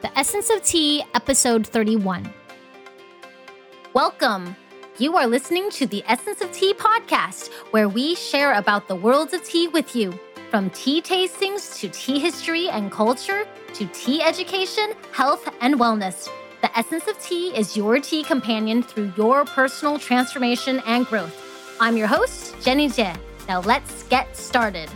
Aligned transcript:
The 0.00 0.18
Essence 0.18 0.48
of 0.48 0.62
Tea, 0.64 1.04
episode 1.14 1.66
31. 1.66 2.32
Welcome. 3.92 4.56
You 4.96 5.18
are 5.18 5.26
listening 5.26 5.68
to 5.72 5.86
the 5.86 6.02
Essence 6.08 6.40
of 6.40 6.50
Tea 6.52 6.72
podcast, 6.72 7.52
where 7.72 7.86
we 7.86 8.14
share 8.14 8.54
about 8.54 8.88
the 8.88 8.94
worlds 8.94 9.34
of 9.34 9.44
tea 9.44 9.68
with 9.68 9.94
you. 9.94 10.18
From 10.50 10.70
tea 10.70 11.02
tastings 11.02 11.78
to 11.80 11.90
tea 11.90 12.18
history 12.18 12.70
and 12.70 12.90
culture 12.90 13.46
to 13.74 13.86
tea 13.88 14.22
education, 14.22 14.94
health, 15.12 15.46
and 15.60 15.74
wellness. 15.74 16.30
The 16.62 16.78
Essence 16.78 17.06
of 17.06 17.18
Tea 17.22 17.54
is 17.54 17.76
your 17.76 18.00
tea 18.00 18.22
companion 18.22 18.82
through 18.82 19.12
your 19.18 19.44
personal 19.44 19.98
transformation 19.98 20.80
and 20.86 21.04
growth. 21.04 21.76
I'm 21.78 21.98
your 21.98 22.06
host, 22.06 22.54
Jenny 22.62 22.88
Jie. 22.88 23.12
Now 23.48 23.60
let's 23.60 24.04
get 24.04 24.34
started. 24.34 24.88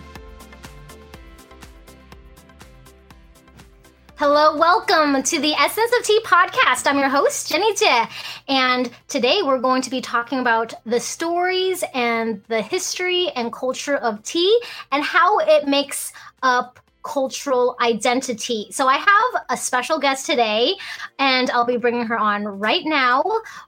Hello, 4.27 4.57
welcome 4.57 5.23
to 5.23 5.39
the 5.39 5.53
Essence 5.53 5.93
of 5.99 6.03
Tea 6.07 6.19
podcast. 6.25 6.87
I'm 6.87 6.99
your 6.99 7.11
host, 7.11 7.51
Jenny 7.51 7.75
Jie, 7.75 8.09
and 8.49 8.91
today 9.07 9.43
we're 9.43 9.59
going 9.59 9.83
to 9.83 9.91
be 9.91 10.01
talking 10.01 10.39
about 10.39 10.73
the 10.87 10.99
stories 10.99 11.85
and 11.93 12.43
the 12.49 12.63
history 12.63 13.29
and 13.37 13.53
culture 13.53 13.99
of 13.99 14.23
tea 14.23 14.63
and 14.93 15.05
how 15.05 15.41
it 15.41 15.69
makes 15.69 16.15
up 16.43 16.81
cultural 17.03 17.77
identity. 17.83 18.69
So 18.71 18.89
I 18.89 18.97
have 18.97 19.45
a 19.51 19.59
special 19.59 19.99
guest 19.99 20.25
today, 20.25 20.75
and 21.19 21.51
I'll 21.51 21.67
be 21.67 21.77
bringing 21.77 22.07
her 22.07 22.19
on 22.19 22.45
right 22.45 22.87
now. 22.87 23.23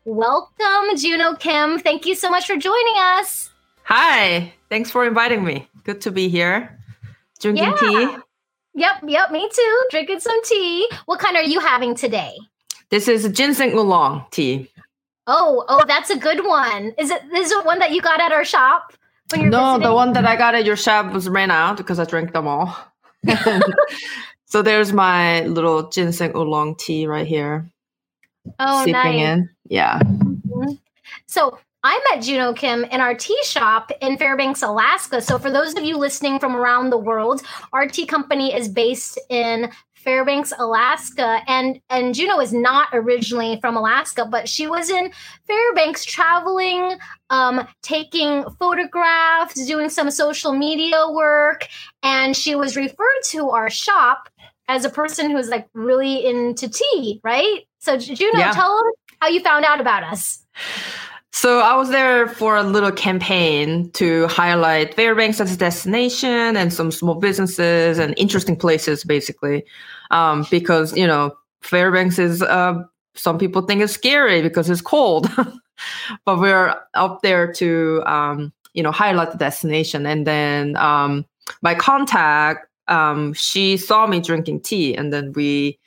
Welcome, 0.07 0.97
Juno 0.97 1.35
Kim. 1.35 1.79
Thank 1.79 2.07
you 2.07 2.15
so 2.15 2.31
much 2.31 2.47
for 2.47 2.57
joining 2.57 2.95
us. 2.97 3.51
Hi, 3.83 4.55
thanks 4.71 4.91
for 4.91 5.07
inviting 5.07 5.45
me. 5.45 5.69
Good 5.85 6.01
to 6.01 6.11
be 6.11 6.31
here. 6.31 6.79
Drinking 7.41 7.65
Yeah. 7.65 7.77
tea. 7.77 8.17
Yep, 8.77 9.05
yep, 9.07 9.31
me 9.31 9.49
too. 9.53 9.87
Drinking 9.91 10.21
some 10.21 10.43
tea. 10.45 10.89
What 11.07 11.19
kind 11.19 11.37
are 11.37 11.43
you 11.43 11.61
having 11.61 11.95
today? 11.95 12.37
This 12.91 13.09
is 13.09 13.27
ginseng 13.31 13.73
oolong 13.73 14.27
tea. 14.31 14.71
Oh, 15.27 15.65
oh, 15.69 15.85
that's 15.89 16.11
a 16.11 16.17
good 16.17 16.45
one. 16.45 16.93
Is 16.99 17.11
it 17.11 17.23
is 17.35 17.51
it 17.51 17.65
one 17.65 17.79
that 17.81 17.91
you 17.91 18.01
got 18.01 18.21
at 18.21 18.33
our 18.33 18.45
shop 18.45 18.93
when 19.31 19.41
you're 19.41 19.51
No, 19.51 19.79
the 19.79 19.93
one 19.93 20.13
that 20.13 20.27
I 20.27 20.37
got 20.37 20.55
at 20.55 20.65
your 20.65 20.77
shop 20.77 21.13
was 21.13 21.29
ran 21.29 21.51
out 21.51 21.79
because 21.79 21.99
I 21.99 22.05
drank 22.05 22.33
them 22.33 22.47
all. 22.47 22.77
so 24.45 24.63
there's 24.63 24.93
my 24.93 25.41
little 25.47 25.89
ginseng 25.89 26.37
oolong 26.37 26.77
tea 26.77 27.07
right 27.07 27.27
here. 27.27 27.69
Oh, 28.61 28.81
sipping 28.81 28.93
nice. 28.93 29.23
in. 29.23 29.51
Yeah. 29.69 29.99
Mm-hmm. 30.01 30.75
So 31.27 31.59
I 31.87 32.01
met 32.13 32.25
Juno 32.25 32.53
Kim 32.53 32.83
in 32.83 33.01
our 33.01 33.15
tea 33.15 33.39
shop 33.45 33.93
in 34.01 34.19
Fairbanks, 34.19 34.61
Alaska. 34.61 35.23
So 35.23 35.39
for 35.39 35.53
those 35.53 35.75
of 35.77 35.85
you 35.85 35.97
listening 35.97 36.41
from 36.41 36.57
around 36.57 36.91
the 36.91 36.99
world, 36.99 37.43
our 37.73 37.87
tea 37.87 38.07
company 38.07 38.53
is 38.53 38.69
based 38.69 39.21
in 39.31 39.71
Fairbanks, 39.95 40.53
Alaska, 40.59 41.43
and 41.47 41.81
and 41.89 42.13
Juno 42.13 42.41
is 42.41 42.53
not 42.53 42.89
originally 42.93 43.61
from 43.61 43.77
Alaska, 43.77 44.25
but 44.25 44.49
she 44.49 44.67
was 44.67 44.91
in 44.91 45.13
Fairbanks 45.47 46.05
traveling, 46.05 46.99
um, 47.31 47.69
taking 47.83 48.45
photographs, 48.59 49.65
doing 49.65 49.89
some 49.89 50.11
social 50.11 50.53
media 50.53 51.09
work, 51.13 51.69
and 52.03 52.37
she 52.37 52.57
was 52.57 52.75
referred 52.77 53.23
to 53.27 53.51
our 53.51 53.71
shop 53.71 54.29
as 54.67 54.85
a 54.85 54.91
person 54.91 55.31
who's 55.31 55.49
like 55.49 55.69
really 55.73 56.27
into 56.27 56.69
tea, 56.69 57.21
right? 57.23 57.61
So 57.79 57.97
Juno, 57.97 58.39
Yeah. 58.41 58.51
tell 58.51 58.73
us 58.73 58.93
how 59.21 59.29
you 59.29 59.41
found 59.41 59.65
out 59.65 59.81
about 59.81 60.03
us. 60.03 60.45
So 61.37 61.61
I 61.61 61.77
was 61.77 61.91
there 61.91 62.29
for 62.29 62.57
a 62.57 62.63
little 62.63 62.91
campaign 62.91 63.91
to 63.91 64.27
highlight 64.27 64.95
Fairbanks 64.95 65.39
as 65.39 65.53
a 65.53 65.57
destination 65.59 66.57
and 66.57 66.73
some 66.73 66.91
small 66.91 67.17
businesses 67.17 67.99
and 67.99 68.15
interesting 68.17 68.57
places, 68.57 69.05
basically. 69.05 69.63
Um, 70.11 70.47
because 70.51 70.97
you 70.97 71.07
know 71.07 71.37
Fairbanks 71.61 72.19
is 72.19 72.41
uh, 72.41 72.83
some 73.17 73.37
people 73.37 73.61
think 73.61 73.83
it's 73.83 73.93
scary 73.93 74.41
because 74.41 74.71
it's 74.71 74.81
cold, 74.81 75.31
but 76.25 76.39
we're 76.39 76.75
up 76.95 77.21
there 77.21 77.53
to 77.53 78.03
um, 78.07 78.51
you 78.73 78.83
know 78.83 78.91
highlight 78.91 79.31
the 79.33 79.37
destination. 79.37 80.07
And 80.07 80.27
then 80.27 80.75
um, 80.79 81.27
my 81.61 81.75
contact, 81.75 82.67
um, 82.89 83.35
she 83.35 83.77
saw 83.77 84.07
me 84.07 84.21
drinking 84.21 84.63
tea, 84.63 84.97
and 84.97 85.13
then 85.13 85.35
we 85.35 85.79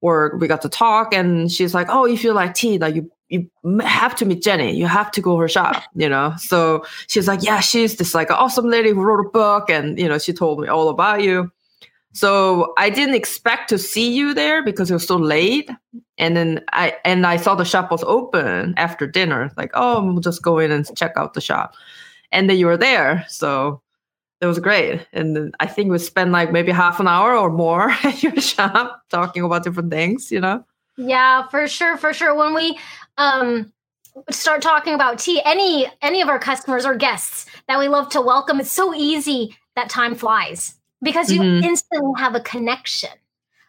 were 0.00 0.36
we 0.38 0.48
got 0.48 0.62
to 0.62 0.68
talk, 0.68 1.14
and 1.14 1.48
she's 1.48 1.74
like, 1.74 1.86
"Oh, 1.90 2.06
if 2.06 2.24
you 2.24 2.32
like 2.32 2.54
tea, 2.54 2.78
like 2.78 2.96
you." 2.96 3.08
You 3.30 3.48
have 3.80 4.16
to 4.16 4.26
meet 4.26 4.42
Jenny. 4.42 4.76
You 4.76 4.86
have 4.86 5.10
to 5.12 5.20
go 5.20 5.36
her 5.38 5.48
shop, 5.48 5.82
you 5.94 6.08
know? 6.08 6.34
So 6.36 6.84
she's 7.06 7.28
like, 7.28 7.42
yeah, 7.42 7.60
she's 7.60 7.96
this 7.96 8.12
like 8.12 8.30
awesome 8.30 8.68
lady 8.68 8.90
who 8.90 9.02
wrote 9.02 9.24
a 9.24 9.30
book. 9.30 9.70
And, 9.70 9.98
you 9.98 10.08
know, 10.08 10.18
she 10.18 10.32
told 10.32 10.60
me 10.60 10.66
all 10.66 10.88
about 10.88 11.22
you. 11.22 11.50
So 12.12 12.74
I 12.76 12.90
didn't 12.90 13.14
expect 13.14 13.68
to 13.68 13.78
see 13.78 14.12
you 14.12 14.34
there 14.34 14.64
because 14.64 14.90
it 14.90 14.94
was 14.94 15.06
so 15.06 15.16
late. 15.16 15.70
And 16.18 16.36
then 16.36 16.60
I, 16.72 16.96
and 17.04 17.24
I 17.24 17.36
saw 17.36 17.54
the 17.54 17.64
shop 17.64 17.92
was 17.92 18.02
open 18.02 18.74
after 18.76 19.06
dinner. 19.06 19.52
Like, 19.56 19.70
oh, 19.74 20.04
we'll 20.04 20.20
just 20.20 20.42
go 20.42 20.58
in 20.58 20.72
and 20.72 20.84
check 20.96 21.12
out 21.16 21.34
the 21.34 21.40
shop. 21.40 21.76
And 22.32 22.50
then 22.50 22.58
you 22.58 22.66
were 22.66 22.76
there. 22.76 23.24
So 23.28 23.80
it 24.40 24.46
was 24.46 24.58
great. 24.58 25.06
And 25.12 25.54
I 25.60 25.66
think 25.66 25.92
we 25.92 25.98
spent 25.98 26.32
like 26.32 26.50
maybe 26.50 26.72
half 26.72 26.98
an 26.98 27.06
hour 27.06 27.36
or 27.36 27.50
more 27.50 27.90
at 28.02 28.24
your 28.24 28.34
shop 28.40 29.02
talking 29.08 29.44
about 29.44 29.62
different 29.62 29.92
things, 29.92 30.32
you 30.32 30.40
know? 30.40 30.64
Yeah, 30.96 31.46
for 31.48 31.66
sure, 31.66 31.96
for 31.96 32.12
sure. 32.12 32.34
When 32.34 32.52
we 32.52 32.78
um 33.20 33.72
start 34.30 34.62
talking 34.62 34.94
about 34.94 35.18
tea, 35.18 35.40
any 35.44 35.86
any 36.02 36.20
of 36.22 36.28
our 36.28 36.38
customers 36.38 36.84
or 36.84 36.94
guests 36.96 37.46
that 37.68 37.78
we 37.78 37.88
love 37.88 38.08
to 38.10 38.20
welcome, 38.20 38.58
it's 38.60 38.72
so 38.72 38.94
easy 38.94 39.56
that 39.76 39.88
time 39.88 40.14
flies 40.14 40.74
because 41.02 41.30
you 41.30 41.42
Mhm. 41.42 41.64
instantly 41.64 42.12
have 42.18 42.34
a 42.34 42.40
connection. 42.40 43.10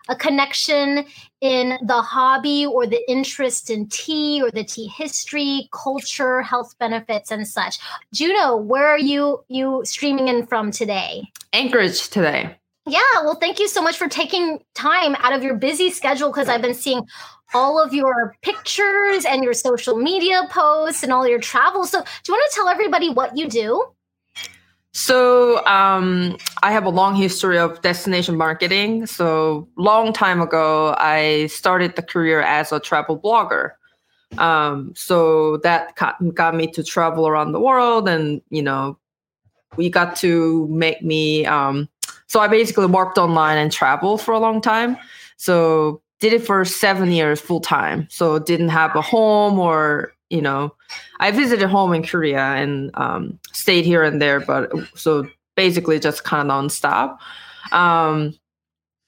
A 0.10 0.16
connection 0.16 1.06
in 1.42 1.78
the 1.84 2.02
hobby 2.02 2.66
or 2.66 2.88
the 2.88 3.02
interest 3.10 3.70
in 3.70 3.88
tea 3.88 4.42
or 4.44 4.50
the 4.50 4.64
tea 4.64 4.88
history, 4.88 5.70
culture, 5.72 6.42
health 6.42 6.76
benefits, 6.80 7.32
and 7.32 7.48
such. 7.48 7.78
Juno, 8.12 8.58
where 8.58 8.88
are 8.88 8.98
you 8.98 9.44
you 9.48 9.82
streaming 9.86 10.28
in 10.28 10.48
from 10.48 10.72
today? 10.72 11.32
Anchorage 11.54 12.10
today. 12.10 12.58
Yeah, 12.88 13.00
well, 13.24 13.36
thank 13.36 13.60
you 13.60 13.68
so 13.68 13.82
much 13.82 13.96
for 13.98 14.08
taking 14.10 14.60
time 14.74 15.16
out 15.20 15.34
of 15.34 15.44
your 15.44 15.54
busy 15.54 15.92
schedule 15.92 16.30
because 16.30 16.50
I've 16.50 16.64
been 16.64 16.74
seeing 16.74 17.04
all 17.54 17.82
of 17.82 17.94
your 17.94 18.36
pictures 18.42 19.26
and 19.26 19.44
your 19.44 19.54
social 19.54 19.98
media 19.98 20.48
posts 20.50 21.04
and 21.04 21.12
all 21.12 21.28
your 21.28 21.40
travel. 21.40 21.86
So, 21.86 22.00
do 22.00 22.06
you 22.28 22.34
want 22.34 22.52
to 22.52 22.56
tell 22.56 22.70
everybody 22.70 23.10
what 23.10 23.38
you 23.38 23.48
do? 23.48 23.86
So 24.94 25.66
um, 25.66 26.38
I 26.64 26.72
have 26.74 26.86
a 26.86 26.90
long 26.90 27.16
history 27.16 27.58
of 27.58 27.82
destination 27.82 28.36
marketing. 28.36 29.06
So 29.06 29.68
long 29.78 30.12
time 30.12 30.42
ago, 30.42 30.96
I 30.98 31.48
started 31.48 31.96
the 31.96 32.02
career 32.02 32.42
as 32.42 32.74
a 32.74 32.80
travel 32.80 33.18
blogger. 33.18 33.72
Um, 34.38 34.94
so 34.96 35.58
that 35.58 35.96
got, 35.96 36.56
me 36.56 36.68
to 36.68 36.84
travel 36.84 37.28
around 37.28 37.52
the 37.52 37.60
world, 37.60 38.08
and 38.08 38.42
you 38.50 38.62
know, 38.62 38.98
we 39.76 39.90
got 39.90 40.16
to 40.18 40.68
make 40.68 41.02
me. 41.02 41.46
Um, 41.46 41.90
so 42.28 42.40
I 42.40 42.48
basically 42.48 42.86
worked 42.86 43.18
online 43.18 43.58
and 43.58 43.72
traveled 43.72 44.22
for 44.22 44.34
a 44.34 44.40
long 44.40 44.62
time. 44.62 44.98
So 45.36 46.02
did 46.22 46.32
it 46.32 46.46
for 46.46 46.64
seven 46.64 47.12
years 47.12 47.42
full 47.42 47.60
time. 47.60 48.08
So 48.10 48.40
didn't 48.40 48.70
have 48.70 48.96
a 48.96 49.02
home 49.02 49.60
or 49.60 50.14
you 50.30 50.42
know 50.42 50.74
I 51.20 51.32
visited 51.32 51.68
home 51.68 51.94
in 51.94 52.04
Korea 52.04 52.40
and 52.40 52.92
um, 52.94 53.38
stayed 53.52 53.84
here 53.84 54.04
and 54.04 54.22
there, 54.22 54.40
but 54.40 54.72
so 54.96 55.28
basically 55.58 56.00
just 56.00 56.24
kind 56.24 56.50
of 56.50 56.56
nonstop. 56.56 57.18
Um, 57.74 58.34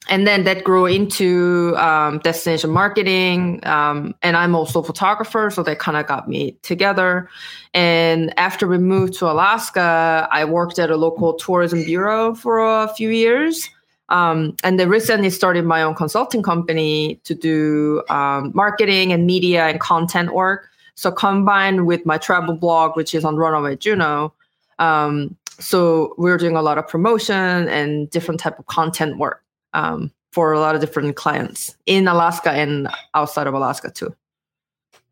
and 0.09 0.27
then 0.27 0.43
that 0.43 0.65
grew 0.65 0.85
into 0.85 1.75
um, 1.77 2.19
destination 2.19 2.71
marketing, 2.71 3.65
um, 3.65 4.13
and 4.21 4.35
I'm 4.35 4.53
also 4.53 4.81
a 4.81 4.83
photographer, 4.83 5.49
so 5.49 5.63
that 5.63 5.79
kind 5.79 5.95
of 5.95 6.05
got 6.07 6.27
me 6.27 6.57
together. 6.61 7.29
And 7.73 8.37
after 8.37 8.67
we 8.67 8.77
moved 8.79 9.13
to 9.19 9.31
Alaska, 9.31 10.27
I 10.29 10.43
worked 10.43 10.77
at 10.77 10.89
a 10.89 10.97
local 10.97 11.35
tourism 11.35 11.85
bureau 11.85 12.35
for 12.35 12.59
a 12.59 12.93
few 12.93 13.09
years. 13.09 13.69
Um, 14.09 14.55
and 14.63 14.79
then 14.79 14.89
recently 14.89 15.29
started 15.29 15.65
my 15.65 15.81
own 15.81 15.95
consulting 15.95 16.43
company 16.43 17.19
to 17.23 17.33
do 17.33 18.03
um, 18.09 18.51
marketing 18.53 19.11
and 19.11 19.25
media 19.25 19.67
and 19.67 19.79
content 19.79 20.33
work. 20.33 20.69
So 20.95 21.11
combined 21.11 21.87
with 21.87 22.05
my 22.05 22.17
travel 22.17 22.55
blog, 22.55 22.95
which 22.95 23.15
is 23.15 23.25
on 23.25 23.37
Runaway 23.37 23.77
Juno, 23.77 24.33
um, 24.79 25.35
so 25.59 26.13
we're 26.17 26.37
doing 26.37 26.55
a 26.55 26.61
lot 26.61 26.77
of 26.77 26.87
promotion 26.87 27.35
and 27.69 28.09
different 28.09 28.39
type 28.39 28.57
of 28.59 28.65
content 28.65 29.17
work 29.17 29.43
um, 29.73 30.11
for 30.31 30.51
a 30.51 30.59
lot 30.59 30.75
of 30.75 30.81
different 30.81 31.15
clients 31.15 31.75
in 31.85 32.07
Alaska 32.07 32.51
and 32.51 32.87
outside 33.13 33.47
of 33.47 33.53
Alaska 33.53 33.91
too. 33.91 34.13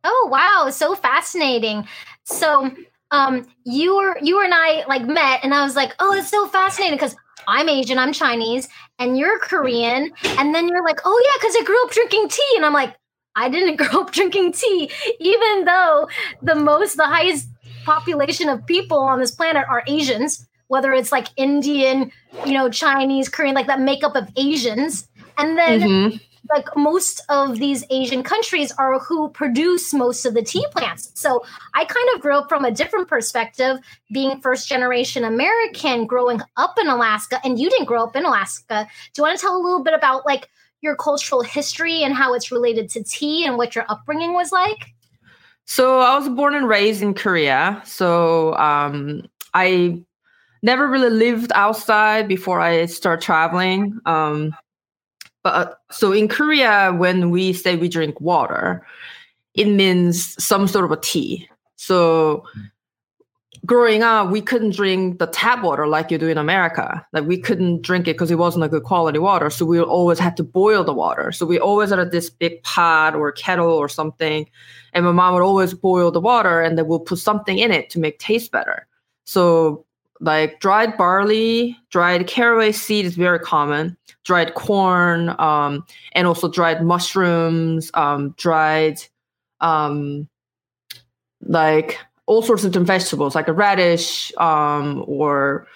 Oh, 0.04 0.30
wow, 0.32 0.70
so 0.72 0.96
fascinating. 0.96 1.88
So, 2.24 2.72
um, 3.12 3.48
you 3.66 3.96
were 3.96 4.18
you 4.22 4.44
and 4.44 4.54
I 4.54 4.84
like 4.88 5.06
met, 5.06 5.42
and 5.44 5.54
I 5.54 5.64
was 5.64 5.76
like, 5.76 5.94
oh, 6.00 6.14
it's 6.14 6.30
so 6.30 6.48
fascinating 6.48 6.98
because 6.98 7.16
I'm 7.48 7.70
Asian, 7.70 7.98
I'm 7.98 8.14
Chinese, 8.14 8.68
and 9.00 9.18
you're 9.18 9.40
Korean, 9.40 10.12
and 10.38 10.54
then 10.54 10.68
you're 10.68 10.84
like, 10.84 11.00
oh 11.06 11.24
yeah, 11.26 11.38
because 11.40 11.56
I 11.60 11.64
grew 11.64 11.84
up 11.86 11.92
drinking 11.92 12.30
tea, 12.30 12.54
and 12.56 12.66
I'm 12.66 12.74
like, 12.74 12.96
I 13.36 13.50
didn't 13.50 13.76
grow 13.82 14.02
up 14.02 14.12
drinking 14.12 14.54
tea, 14.54 14.90
even 15.20 15.66
though 15.66 16.08
the 16.42 16.56
most, 16.56 16.98
the 16.98 17.06
highest 17.06 17.48
population 17.86 18.50
of 18.50 18.66
people 18.66 19.00
on 19.00 19.20
this 19.20 19.32
planet 19.32 19.66
are 19.70 19.84
Asians, 19.88 20.48
whether 20.68 20.94
it's 20.94 21.12
like 21.12 21.28
Indian, 21.38 22.12
you 22.46 22.54
know, 22.54 22.70
Chinese, 22.70 23.28
Korean, 23.30 23.56
like 23.56 23.68
that 23.68 23.82
makeup 23.82 24.16
of 24.16 24.30
Asians. 24.38 25.08
And 25.38 25.58
then 25.58 25.82
Mhm. 25.82 26.22
Like 26.54 26.68
most 26.76 27.22
of 27.30 27.60
these 27.60 27.84
Asian 27.90 28.24
countries 28.24 28.72
are 28.74 29.00
who 29.00 29.30
produce 29.30 29.94
most 29.94 30.26
of 30.26 30.34
the 30.34 30.42
tea 30.42 30.66
plants. 30.72 31.12
So 31.16 31.44
I 31.74 31.86
kind 31.86 32.10
of 32.14 32.22
grew 32.22 32.36
up 32.36 32.50
from 32.50 32.66
a 32.66 32.72
different 32.72 33.08
perspective, 33.08 33.78
being 34.12 34.42
first 34.42 34.68
generation 34.68 35.24
American, 35.24 36.06
growing 36.06 36.42
up 36.58 36.76
in 36.80 36.88
Alaska, 36.88 37.40
and 37.44 37.60
you 37.60 37.70
didn't 37.70 37.86
grow 37.86 38.04
up 38.04 38.16
in 38.16 38.26
Alaska. 38.26 38.88
Do 39.14 39.22
you 39.22 39.24
want 39.24 39.38
to 39.40 39.42
tell 39.42 39.56
a 39.56 39.62
little 39.62 39.84
bit 39.84 39.94
about 39.94 40.26
like 40.26 40.50
your 40.82 40.96
cultural 40.96 41.44
history 41.44 42.04
and 42.04 42.14
how 42.14 42.34
it's 42.34 42.52
related 42.52 42.90
to 42.90 43.04
tea 43.04 43.46
and 43.46 43.58
what 43.58 43.76
your 43.76 43.86
upbringing 43.88 44.34
was 44.34 44.52
like? 44.52 44.94
So 45.66 46.00
I 46.00 46.18
was 46.18 46.28
born 46.28 46.56
and 46.56 46.68
raised 46.68 47.02
in 47.02 47.14
Korea. 47.14 47.82
So 47.86 48.56
um, 48.58 49.24
I 49.54 50.02
never 50.64 50.88
really 50.88 51.10
lived 51.10 51.52
outside 51.56 52.28
before 52.28 52.60
I 52.60 52.86
start 52.88 53.22
traveling. 53.22 54.00
Um, 54.06 54.56
but 55.44 55.54
uh, 55.54 55.74
so 55.92 56.12
in 56.12 56.28
Korea, 56.28 56.94
when 56.96 57.32
we 57.32 57.54
say 57.54 57.76
we 57.76 57.90
drink 57.90 58.20
water, 58.22 58.86
it 59.54 59.66
means 59.66 60.42
some 60.44 60.68
sort 60.68 60.86
of 60.86 60.92
a 60.92 60.98
tea. 60.98 61.50
So 61.76 62.46
growing 63.66 64.04
up, 64.04 64.30
we 64.30 64.42
couldn't 64.42 64.76
drink 64.76 65.20
the 65.20 65.28
tap 65.28 65.64
water 65.64 65.88
like 65.88 66.12
you 66.12 66.18
do 66.18 66.28
in 66.28 66.38
America. 66.38 67.06
Like 67.14 67.26
we 67.26 67.38
couldn't 67.38 67.82
drink 67.82 68.08
it 68.08 68.14
because 68.14 68.32
it 68.32 68.38
wasn't 68.38 68.66
a 68.66 68.70
good 68.70 68.84
quality 68.84 69.20
water. 69.20 69.50
So 69.50 69.66
we 69.66 69.80
always 69.80 70.20
had 70.20 70.38
to 70.38 70.44
boil 70.44 70.84
the 70.84 70.94
water. 70.94 71.32
So 71.32 71.46
we 71.46 71.60
always 71.60 71.90
had 71.90 72.12
this 72.12 72.30
big 72.30 72.62
pot 72.64 73.16
or 73.16 73.32
kettle 73.32 73.72
or 73.72 73.90
something. 73.90 74.50
And 74.94 75.06
my 75.06 75.12
mom 75.12 75.34
would 75.34 75.44
always 75.44 75.74
boil 75.74 76.12
the 76.12 76.22
water 76.22 76.62
and 76.62 76.78
then 76.78 76.88
we'll 76.88 77.00
put 77.00 77.20
something 77.20 77.58
in 77.58 77.72
it 77.72 77.90
to 77.92 78.00
make 78.00 78.20
taste 78.20 78.52
better. 78.52 78.88
So 79.26 79.86
like 80.22 80.60
dried 80.60 80.98
barley, 80.98 81.78
dried 81.90 82.28
caraway 82.28 82.72
seed 82.72 83.06
is 83.06 83.16
very 83.16 83.40
common, 83.40 83.98
dried 84.24 84.54
corn, 84.54 85.36
um, 85.40 85.84
and 86.14 86.28
also 86.28 86.48
dried 86.48 86.84
mushrooms, 86.84 87.90
um, 87.96 88.34
dried 88.38 89.02
um, 89.60 90.30
like 91.42 91.98
all 92.28 92.44
sorts 92.44 92.64
of 92.64 92.72
different 92.72 92.88
vegetables, 92.88 93.34
like 93.34 93.48
a 93.48 93.54
radish, 93.54 94.32
um, 94.38 95.04
or 95.08 95.68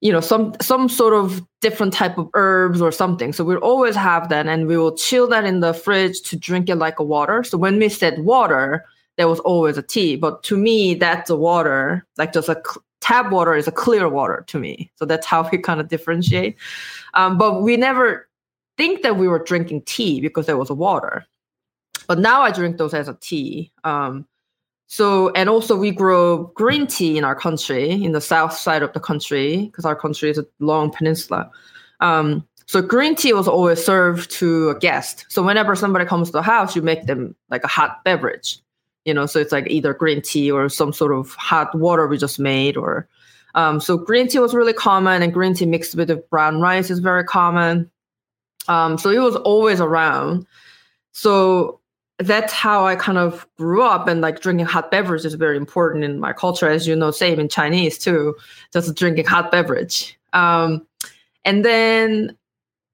you 0.00 0.12
know 0.12 0.20
some 0.20 0.54
some 0.60 0.88
sort 0.88 1.14
of 1.14 1.40
different 1.60 1.92
type 1.92 2.18
of 2.18 2.28
herbs 2.34 2.82
or 2.82 2.90
something. 2.90 3.32
So 3.32 3.44
we'll 3.44 3.58
always 3.58 3.94
have 3.94 4.28
that, 4.30 4.46
and 4.46 4.66
we 4.66 4.76
will 4.76 4.96
chill 4.96 5.28
that 5.28 5.44
in 5.44 5.60
the 5.60 5.72
fridge 5.72 6.20
to 6.22 6.36
drink 6.36 6.68
it 6.68 6.76
like 6.76 6.98
a 6.98 7.04
water. 7.04 7.44
So 7.44 7.56
when 7.56 7.78
we 7.78 7.88
said 7.88 8.24
water, 8.24 8.84
there 9.16 9.28
was 9.28 9.40
always 9.40 9.78
a 9.78 9.82
tea, 9.82 10.16
but 10.16 10.42
to 10.44 10.56
me 10.56 10.94
that's 10.94 11.30
a 11.30 11.36
water, 11.36 12.04
like 12.18 12.32
just 12.32 12.48
a 12.48 12.60
tap 13.06 13.30
water 13.30 13.54
is 13.54 13.68
a 13.68 13.72
clear 13.72 14.08
water 14.08 14.44
to 14.48 14.58
me. 14.58 14.90
So 14.96 15.04
that's 15.04 15.26
how 15.26 15.48
we 15.52 15.58
kind 15.58 15.80
of 15.80 15.88
differentiate. 15.88 16.56
Um, 17.14 17.38
but 17.38 17.62
we 17.62 17.76
never 17.76 18.28
think 18.76 19.02
that 19.02 19.16
we 19.16 19.28
were 19.28 19.38
drinking 19.38 19.82
tea 19.82 20.20
because 20.20 20.46
there 20.46 20.56
was 20.56 20.70
a 20.70 20.74
water. 20.74 21.24
But 22.08 22.18
now 22.18 22.42
I 22.42 22.50
drink 22.50 22.78
those 22.78 22.94
as 22.94 23.08
a 23.08 23.14
tea. 23.14 23.72
Um, 23.84 24.26
so 24.88 25.30
and 25.30 25.48
also 25.48 25.76
we 25.76 25.90
grow 25.90 26.44
green 26.54 26.86
tea 26.86 27.18
in 27.18 27.24
our 27.24 27.34
country, 27.34 27.90
in 27.90 28.12
the 28.12 28.20
south 28.20 28.52
side 28.52 28.82
of 28.82 28.92
the 28.92 29.00
country, 29.00 29.66
because 29.66 29.84
our 29.84 29.96
country 29.96 30.30
is 30.30 30.38
a 30.38 30.46
long 30.60 30.90
peninsula. 30.90 31.50
Um, 32.00 32.46
so 32.66 32.82
green 32.82 33.14
tea 33.14 33.32
was 33.32 33.48
always 33.48 33.84
served 33.84 34.30
to 34.32 34.70
a 34.70 34.78
guest. 34.78 35.26
So 35.28 35.42
whenever 35.42 35.74
somebody 35.74 36.04
comes 36.04 36.28
to 36.28 36.32
the 36.32 36.42
house, 36.42 36.76
you 36.76 36.82
make 36.82 37.06
them 37.06 37.34
like 37.50 37.64
a 37.64 37.68
hot 37.68 38.04
beverage 38.04 38.60
you 39.06 39.14
know 39.14 39.24
so 39.24 39.38
it's 39.38 39.52
like 39.52 39.66
either 39.70 39.94
green 39.94 40.20
tea 40.20 40.50
or 40.50 40.68
some 40.68 40.92
sort 40.92 41.12
of 41.12 41.32
hot 41.36 41.74
water 41.74 42.06
we 42.06 42.18
just 42.18 42.38
made 42.38 42.76
or 42.76 43.08
um, 43.56 43.80
so 43.80 43.96
green 43.96 44.28
tea 44.28 44.38
was 44.38 44.54
really 44.54 44.74
common 44.74 45.22
and 45.22 45.32
green 45.32 45.54
tea 45.54 45.64
mixed 45.64 45.94
with 45.94 46.08
the 46.08 46.16
brown 46.16 46.60
rice 46.60 46.90
is 46.90 46.98
very 46.98 47.24
common. 47.24 47.90
Um, 48.68 48.98
so 48.98 49.08
it 49.08 49.18
was 49.18 49.34
always 49.34 49.80
around. 49.80 50.46
So 51.12 51.80
that's 52.18 52.50
how 52.50 52.86
i 52.86 52.96
kind 52.96 53.18
of 53.18 53.46
grew 53.58 53.82
up 53.82 54.08
and 54.08 54.22
like 54.22 54.40
drinking 54.40 54.64
hot 54.64 54.90
beverage 54.90 55.26
is 55.26 55.34
very 55.34 55.54
important 55.54 56.02
in 56.02 56.18
my 56.18 56.32
culture 56.32 56.66
as 56.66 56.86
you 56.86 56.96
know 56.96 57.10
same 57.10 57.38
in 57.38 57.46
chinese 57.46 57.98
too 57.98 58.34
just 58.72 58.94
drinking 58.94 59.26
hot 59.26 59.50
beverage. 59.50 60.18
Um, 60.32 60.86
and 61.44 61.62
then 61.62 62.34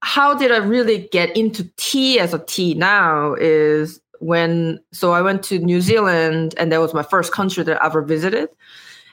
how 0.01 0.33
did 0.33 0.51
i 0.51 0.57
really 0.57 1.07
get 1.13 1.35
into 1.37 1.63
tea 1.77 2.19
as 2.19 2.33
a 2.33 2.39
tea 2.39 2.73
now 2.73 3.33
is 3.35 4.01
when 4.23 4.79
so 4.91 5.11
I 5.11 5.21
went 5.21 5.43
to 5.43 5.59
New 5.59 5.81
Zealand 5.81 6.55
and 6.57 6.71
that 6.71 6.79
was 6.79 6.93
my 6.93 7.03
first 7.03 7.33
country 7.33 7.63
that 7.63 7.81
I 7.81 7.85
ever 7.85 8.01
visited. 8.01 8.49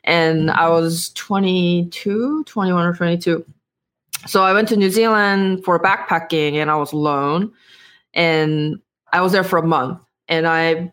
And 0.04 0.48
mm-hmm. 0.48 0.58
I 0.58 0.68
was 0.68 1.10
22, 1.14 2.44
21 2.44 2.86
or 2.86 2.94
22. 2.94 3.44
So 4.26 4.42
I 4.42 4.52
went 4.52 4.68
to 4.68 4.76
New 4.76 4.90
Zealand 4.90 5.64
for 5.64 5.80
backpacking 5.80 6.54
and 6.54 6.70
I 6.70 6.76
was 6.76 6.92
alone. 6.92 7.52
And 8.14 8.80
I 9.12 9.20
was 9.20 9.32
there 9.32 9.44
for 9.44 9.58
a 9.58 9.66
month 9.66 9.98
and 10.28 10.46
I 10.46 10.92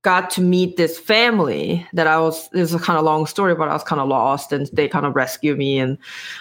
got 0.00 0.30
to 0.30 0.40
meet 0.40 0.76
this 0.76 0.98
family 0.98 1.86
that 1.92 2.06
I 2.06 2.18
was 2.18 2.48
this 2.50 2.70
is 2.70 2.74
a 2.74 2.78
kind 2.78 2.98
of 2.98 3.04
long 3.04 3.26
story, 3.26 3.54
but 3.54 3.68
I 3.68 3.74
was 3.74 3.84
kind 3.84 4.00
of 4.00 4.08
lost 4.08 4.52
and 4.52 4.68
they 4.72 4.88
kind 4.88 5.06
of 5.06 5.14
rescued 5.14 5.58
me 5.58 5.78
and 5.78 5.96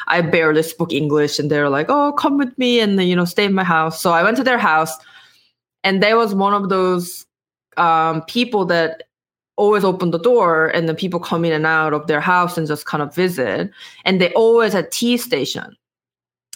I 0.07 0.21
barely 0.21 0.63
spoke 0.63 0.93
English 0.93 1.37
and 1.39 1.51
they're 1.51 1.69
like, 1.69 1.87
Oh, 1.89 2.13
come 2.13 2.37
with 2.37 2.57
me 2.57 2.79
and 2.79 3.01
you 3.03 3.15
know, 3.15 3.25
stay 3.25 3.45
in 3.45 3.53
my 3.53 3.63
house. 3.63 4.01
So 4.01 4.11
I 4.11 4.23
went 4.23 4.37
to 4.37 4.43
their 4.43 4.57
house 4.57 4.97
and 5.83 6.01
they 6.01 6.13
was 6.13 6.33
one 6.35 6.53
of 6.53 6.69
those 6.69 7.25
um, 7.77 8.21
people 8.23 8.65
that 8.65 9.03
always 9.55 9.83
open 9.83 10.11
the 10.11 10.19
door 10.19 10.67
and 10.67 10.87
the 10.87 10.93
people 10.93 11.19
come 11.19 11.45
in 11.45 11.53
and 11.53 11.65
out 11.65 11.93
of 11.93 12.07
their 12.07 12.21
house 12.21 12.57
and 12.57 12.67
just 12.67 12.85
kind 12.85 13.03
of 13.03 13.13
visit. 13.13 13.69
And 14.05 14.19
they 14.19 14.33
always 14.33 14.73
had 14.73 14.91
tea 14.91 15.17
station. 15.17 15.75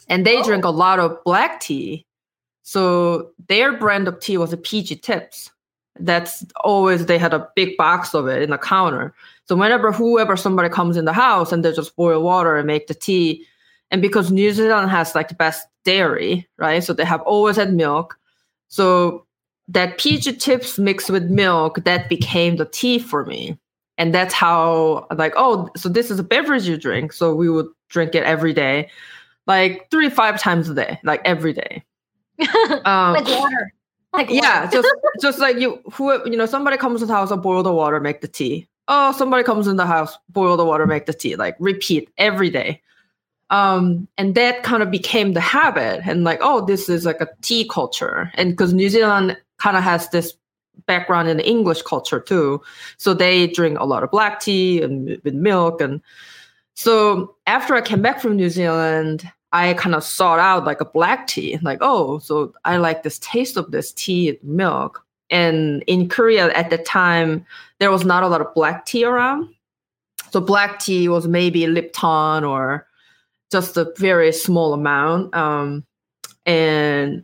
And 0.08 0.26
they 0.26 0.38
oh. 0.38 0.44
drink 0.44 0.66
a 0.66 0.70
lot 0.70 1.00
of 1.00 1.24
black 1.24 1.60
tea. 1.60 2.06
So 2.64 3.32
their 3.48 3.78
brand 3.78 4.08
of 4.08 4.20
tea 4.20 4.38
was 4.38 4.54
a 4.54 4.58
pg 4.58 4.96
tips. 4.96 5.52
That's 6.00 6.46
always 6.64 7.06
they 7.06 7.18
had 7.18 7.34
a 7.34 7.48
big 7.56 7.78
box 7.78 8.14
of 8.14 8.28
it 8.28 8.42
in 8.42 8.50
the 8.50 8.58
counter. 8.58 9.14
So 9.48 9.56
whenever 9.56 9.92
whoever 9.92 10.36
somebody 10.36 10.70
comes 10.70 10.98
in 10.98 11.06
the 11.06 11.14
house 11.14 11.52
and 11.52 11.64
they 11.64 11.72
just 11.72 11.96
boil 11.96 12.24
water 12.24 12.58
and 12.58 12.68
make 12.68 12.88
the 12.88 12.96
tea 12.96 13.46
and 13.92 14.02
because 14.02 14.32
new 14.32 14.52
zealand 14.52 14.90
has 14.90 15.14
like 15.14 15.28
the 15.28 15.36
best 15.36 15.68
dairy 15.84 16.48
right? 16.58 16.84
So 16.84 16.92
they 16.94 17.06
have 17.06 17.22
always 17.22 17.56
had 17.56 17.72
milk 17.72 18.18
so 18.76 19.26
that 19.70 19.98
PG 19.98 20.36
tips 20.36 20.78
mixed 20.78 21.10
with 21.10 21.24
milk, 21.32 21.86
that 21.86 22.10
became 22.10 22.58
the 22.58 22.66
tea 22.66 23.00
for 23.00 23.24
me. 23.24 23.58
And 23.98 24.14
that's 24.14 24.34
how 24.34 25.08
like, 25.16 25.34
oh, 25.38 25.70
so 25.78 25.88
this 25.88 26.12
is 26.12 26.20
a 26.20 26.24
beverage 26.24 26.68
you 26.68 26.76
drink. 26.76 27.14
So 27.14 27.34
we 27.34 27.50
would 27.50 27.68
drink 27.88 28.16
it 28.16 28.24
every 28.24 28.52
day, 28.52 28.90
like 29.48 29.90
three, 29.92 30.10
five 30.10 30.42
times 30.42 30.70
a 30.70 30.76
day, 30.76 31.00
like 31.06 31.22
every 31.24 31.54
day. 31.54 31.84
Um, 32.84 33.14
like 33.14 33.28
water. 33.28 33.74
Like 34.12 34.30
yeah, 34.30 34.66
water. 34.66 34.72
just 34.74 34.90
just 35.22 35.40
like 35.40 35.58
you 35.58 35.80
who 35.94 36.12
you 36.30 36.36
know, 36.36 36.46
somebody 36.46 36.76
comes 36.76 37.00
to 37.00 37.06
the 37.06 37.14
house, 37.14 37.32
I'll 37.32 37.38
boil 37.38 37.64
the 37.64 37.74
water, 37.74 38.02
make 38.02 38.20
the 38.20 38.28
tea. 38.28 38.68
Oh, 38.90 39.14
somebody 39.14 39.46
comes 39.46 39.68
in 39.68 39.78
the 39.78 39.86
house, 39.86 40.18
boil 40.28 40.58
the 40.58 40.66
water, 40.66 40.86
make 40.86 41.06
the 41.06 41.14
tea. 41.14 41.38
Like 41.38 41.56
repeat 41.60 42.10
every 42.18 42.50
day 42.50 42.82
um, 43.50 44.08
and 44.18 44.36
that 44.36 44.64
kind 44.64 44.82
of 44.82 44.90
became 44.90 45.34
the 45.34 45.42
habit 45.42 46.02
and 46.06 46.24
like 46.24 46.40
oh 46.42 46.66
this 46.66 46.90
is 46.90 47.06
like 47.06 47.22
a 47.22 47.30
tea 47.42 47.68
culture. 47.68 48.32
And 48.36 48.52
because 48.52 48.74
new 48.74 48.90
zealand 48.90 49.38
kind 49.58 49.78
of 49.78 49.84
has 49.84 50.10
this 50.10 50.34
background 50.88 51.30
in 51.30 51.38
the 51.38 51.48
english 51.48 51.82
culture 51.84 52.20
too. 52.20 52.62
So 52.98 53.14
they 53.14 53.48
drink 53.48 53.80
a 53.80 53.86
lot 53.86 54.04
of 54.04 54.12
black 54.12 54.40
tea 54.40 54.82
and 54.82 55.20
with 55.24 55.34
milk. 55.34 55.82
And 55.82 56.02
so 56.74 57.36
after 57.46 57.76
i 57.76 57.82
came 57.82 58.02
back 58.02 58.20
from 58.20 58.36
new 58.36 58.50
zealand 58.50 59.32
i 59.54 59.74
kind 59.76 59.96
of 59.96 60.04
sought 60.04 60.40
out 60.40 60.66
like 60.66 60.82
a 60.82 60.86
black 60.86 61.28
tea. 61.28 61.60
Like 61.62 61.80
oh 61.82 62.18
so 62.20 62.54
i 62.66 62.78
like 62.78 63.04
this 63.04 63.20
taste 63.20 63.58
of 63.58 63.72
this 63.72 63.94
tea 63.94 64.30
and 64.30 64.44
milk. 64.44 65.06
And 65.30 65.84
in 65.86 66.10
korea 66.10 66.52
at 66.54 66.72
the 66.72 66.80
time 66.80 67.46
there 67.80 67.92
was 67.92 68.06
not 68.06 68.24
a 68.24 68.28
lot 68.28 68.42
of 68.42 68.54
black 68.56 68.88
tea 68.88 69.06
around. 69.06 69.50
So 70.32 70.42
black 70.42 70.80
tea 70.80 71.08
was 71.08 71.28
maybe 71.28 71.68
lipton 71.68 72.44
or 72.44 72.88
just 73.52 73.78
a 73.78 73.92
very 73.98 74.32
small 74.32 74.74
amount. 74.74 75.34
Um, 75.36 75.86
and 76.46 77.24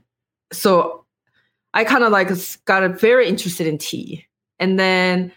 so 0.51 1.05
I 1.73 1.83
kind 1.83 2.03
of 2.03 2.11
like 2.11 2.29
got 2.65 2.99
very 2.99 3.27
interested 3.27 3.67
in 3.67 3.77
tea. 3.77 4.25
And 4.59 4.79
then 4.79 5.31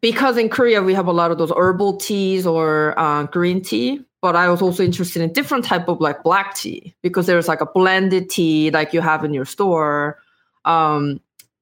because 0.00 0.36
in 0.36 0.48
Korea 0.48 0.82
we 0.82 0.94
have 0.94 1.06
a 1.06 1.12
lot 1.12 1.30
of 1.30 1.38
those 1.38 1.52
herbal 1.56 1.96
teas 1.96 2.46
or 2.46 2.98
uh, 2.98 3.24
green 3.24 3.62
tea, 3.62 4.04
but 4.20 4.36
I 4.36 4.48
was 4.48 4.62
also 4.62 4.84
interested 4.84 5.22
in 5.22 5.32
different 5.32 5.64
type 5.64 5.88
of 5.88 6.00
like 6.00 6.22
black 6.22 6.54
tea 6.54 6.94
because 7.02 7.26
there's 7.26 7.48
like 7.48 7.60
a 7.60 7.66
blended 7.66 8.30
tea 8.30 8.70
like 8.70 8.92
you 8.92 9.00
have 9.00 9.24
in 9.24 9.34
your 9.34 9.44
store. 9.44 10.18
Um, 10.64 11.20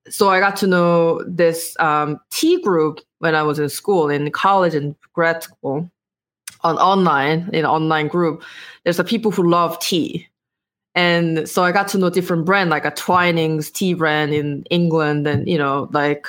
so 0.09 0.29
I 0.29 0.41
got 0.41 0.57
to 0.57 0.67
know 0.67 1.23
this 1.27 1.77
um, 1.81 2.21
tea 2.31 2.61
group 2.61 3.01
when 3.19 3.35
I 3.35 3.43
was 3.43 3.59
in 3.59 3.69
school, 3.69 4.09
in 4.09 4.31
college 4.31 4.75
and 4.75 4.95
grad 5.13 5.43
school 5.43 5.91
on 6.63 6.77
online 6.79 7.49
in 7.53 7.65
online 7.65 8.09
group 8.09 8.43
there's 8.85 8.99
a 8.99 9.05
people 9.05 9.31
who 9.31 9.49
love 9.49 9.79
tea 9.81 10.27
and 10.95 11.49
so 11.49 11.65
i 11.65 11.73
got 11.73 11.89
to 11.89 11.99
know 11.99 12.11
different 12.11 12.45
brand 12.45 12.71
like 12.71 12.85
a 12.85 12.91
twinings 12.91 13.71
tea 13.71 13.95
brand 13.95 14.33
in 14.33 14.65
england 14.71 15.27
and 15.27 15.49
you 15.49 15.59
know 15.59 15.89
like 15.93 16.27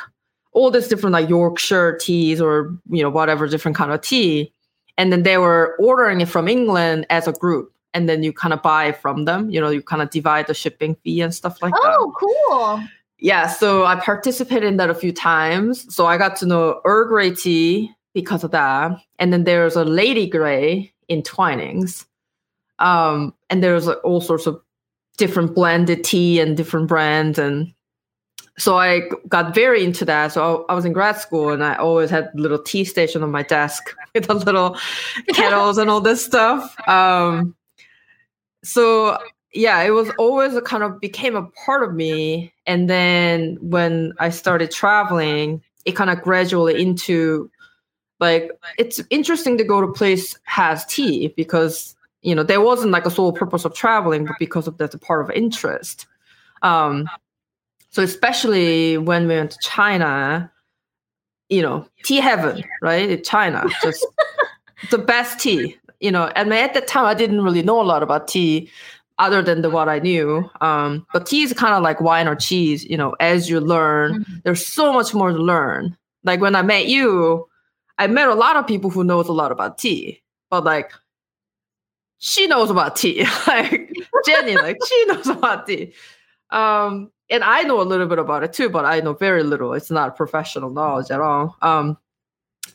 all 0.54 0.72
this 0.72 0.88
different 0.88 1.14
like 1.14 1.30
yorkshire 1.30 1.98
teas 1.98 2.42
or 2.42 2.76
you 2.90 3.02
know 3.02 3.10
whatever 3.10 3.48
different 3.48 3.78
kind 3.78 3.92
of 3.92 4.02
tea 4.02 4.52
and 4.98 5.12
then 5.12 5.24
they 5.24 5.38
were 5.38 5.76
ordering 5.80 6.22
it 6.22 6.28
from 6.28 6.48
england 6.48 7.06
as 7.10 7.28
a 7.28 7.34
group 7.34 7.74
and 7.98 8.08
then 8.08 8.22
you 8.22 8.32
kind 8.32 8.54
of 8.54 8.62
buy 8.62 8.92
from 8.92 9.26
them. 9.26 9.50
You 9.50 9.60
know, 9.60 9.70
you 9.70 9.82
kind 9.82 10.04
of 10.04 10.12
divide 10.12 10.46
the 10.46 10.54
shipping 10.54 10.96
fee 11.04 11.22
and 11.22 11.34
stuff 11.34 11.62
like 11.64 11.74
oh, 11.76 11.84
that. 11.84 11.96
Oh, 11.98 12.14
cool. 12.16 12.88
Yeah, 13.20 13.48
so 13.48 13.86
I 13.86 13.96
participated 13.96 14.66
in 14.66 14.78
that 14.78 14.92
a 14.92 14.96
few 14.96 15.12
times. 15.12 15.94
So 15.94 16.06
I 16.06 16.18
got 16.18 16.36
to 16.38 16.46
know 16.46 16.80
Earl 16.86 17.08
Grey 17.08 17.32
tea 17.32 17.92
because 18.18 18.44
of 18.44 18.50
that. 18.50 18.98
And 19.20 19.32
then 19.32 19.44
there's 19.44 19.76
a 19.76 19.86
Lady 19.86 20.28
Grey 20.28 20.92
in 21.08 21.22
Twinings. 21.22 22.08
Um, 22.80 23.32
and 23.52 23.62
there's 23.62 23.86
like 23.86 24.04
all 24.04 24.22
sorts 24.22 24.48
of 24.48 24.60
different 25.20 25.54
blended 25.54 26.04
tea 26.04 26.40
and 26.40 26.58
different 26.58 26.88
brands 26.88 27.38
and 27.38 27.72
so 28.58 28.80
I 28.80 29.02
got 29.28 29.54
very 29.54 29.84
into 29.86 30.04
that. 30.06 30.32
So 30.32 30.66
I 30.68 30.74
was 30.74 30.84
in 30.84 30.92
grad 30.92 31.18
school 31.18 31.50
and 31.52 31.64
I 31.64 31.76
always 31.76 32.10
had 32.10 32.32
little 32.34 32.58
tea 32.58 32.86
station 32.86 33.22
on 33.22 33.30
my 33.30 33.44
desk 33.44 33.96
with 34.16 34.26
the 34.26 34.34
little 34.34 34.76
kettles 35.36 35.78
and 35.78 35.92
all 35.92 36.02
this 36.02 36.26
stuff. 36.26 36.76
Um, 36.90 37.56
so 38.64 39.20
yeah, 39.54 39.84
it 39.84 39.92
was 39.92 40.10
always 40.18 40.56
a 40.56 40.62
kind 40.64 40.82
of 40.82 41.00
became 41.00 41.36
a 41.36 41.46
part 41.66 41.84
of 41.84 41.94
me. 41.94 42.52
And 42.66 42.90
then 42.90 43.60
when 43.62 44.14
I 44.18 44.32
started 44.32 44.72
traveling, 44.72 45.62
it 45.86 45.96
kind 45.96 46.10
of 46.10 46.24
gradually 46.24 46.82
into 46.82 47.52
like 48.20 48.52
it's 48.78 49.02
interesting 49.10 49.58
to 49.58 49.64
go 49.64 49.82
to 49.82 49.88
place 49.88 50.38
has 50.44 50.86
tea 50.86 51.30
because 51.38 51.96
you 52.22 52.34
know 52.34 52.44
there 52.44 52.62
wasn't 52.62 52.92
like 52.92 53.06
a 53.06 53.12
sole 53.12 53.32
purpose 53.32 53.66
of 53.66 53.74
traveling, 53.74 54.26
but 54.26 54.36
because 54.40 54.68
of 54.68 54.78
that's 54.78 54.96
a 54.96 55.00
part 55.00 55.24
of 55.24 55.32
interest. 55.32 56.08
Um, 56.62 57.10
so 57.90 58.04
especially 58.04 58.98
when 58.98 59.28
we 59.28 59.36
went 59.36 59.52
to 59.52 59.60
China, 59.62 60.52
you 61.50 61.62
know, 61.62 61.88
tea 62.04 62.18
heaven, 62.18 62.64
right? 62.82 63.10
In 63.10 63.24
China, 63.24 63.66
just 63.82 64.06
the 64.92 64.98
best 64.98 65.40
tea. 65.40 65.78
You 66.00 66.12
know, 66.12 66.28
and 66.36 66.54
at 66.54 66.76
that 66.76 66.88
time 66.88 67.06
I 67.06 67.16
didn't 67.16 67.42
really 67.42 67.64
know 67.64 67.82
a 67.82 67.84
lot 67.84 68.04
about 68.04 68.28
tea 68.28 68.70
other 69.20 69.42
than 69.42 69.62
the 69.62 69.70
what 69.70 69.90
I 69.90 70.00
knew. 70.00 70.50
Um, 70.62 71.06
but 71.12 71.26
tea 71.26 71.42
is 71.42 71.54
kind 71.54 71.74
of 71.74 71.82
like 71.82 72.02
wine 72.02 72.28
or 72.28 72.36
cheese, 72.36 72.86
you 72.86 72.98
know, 72.98 73.16
as 73.20 73.50
you 73.50 73.60
learn, 73.60 74.20
mm-hmm. 74.20 74.38
there's 74.44 74.66
so 74.66 74.94
much 74.94 75.14
more 75.14 75.32
to 75.32 75.38
learn. 75.38 75.98
Like 76.24 76.40
when 76.40 76.56
I 76.56 76.62
met 76.62 76.88
you, 76.88 77.48
I 77.98 78.08
met 78.08 78.28
a 78.28 78.36
lot 78.36 78.56
of 78.56 78.68
people 78.68 78.90
who 78.90 79.04
knows 79.04 79.28
a 79.28 79.34
lot 79.34 79.52
about 79.52 79.78
tea, 79.78 80.22
but 80.50 80.64
like 80.64 80.92
she 82.20 82.48
knows 82.48 82.70
about 82.70 82.96
tea. 82.96 83.26
like 83.48 83.92
Jenny, 84.26 84.56
like 84.56 84.78
she 84.88 85.06
knows 85.06 85.28
about 85.28 85.68
tea. 85.68 85.94
Um, 86.50 87.12
and 87.30 87.44
I 87.44 87.64
know 87.64 87.82
a 87.82 87.84
little 87.84 88.08
bit 88.08 88.20
about 88.20 88.44
it 88.44 88.54
too, 88.54 88.70
but 88.70 88.86
I 88.86 89.00
know 89.02 89.14
very 89.14 89.44
little. 89.44 89.74
It's 89.74 89.92
not 89.92 90.16
professional 90.16 90.70
knowledge 90.70 91.12
at 91.12 91.20
all. 91.20 91.58
Um, 91.62 91.98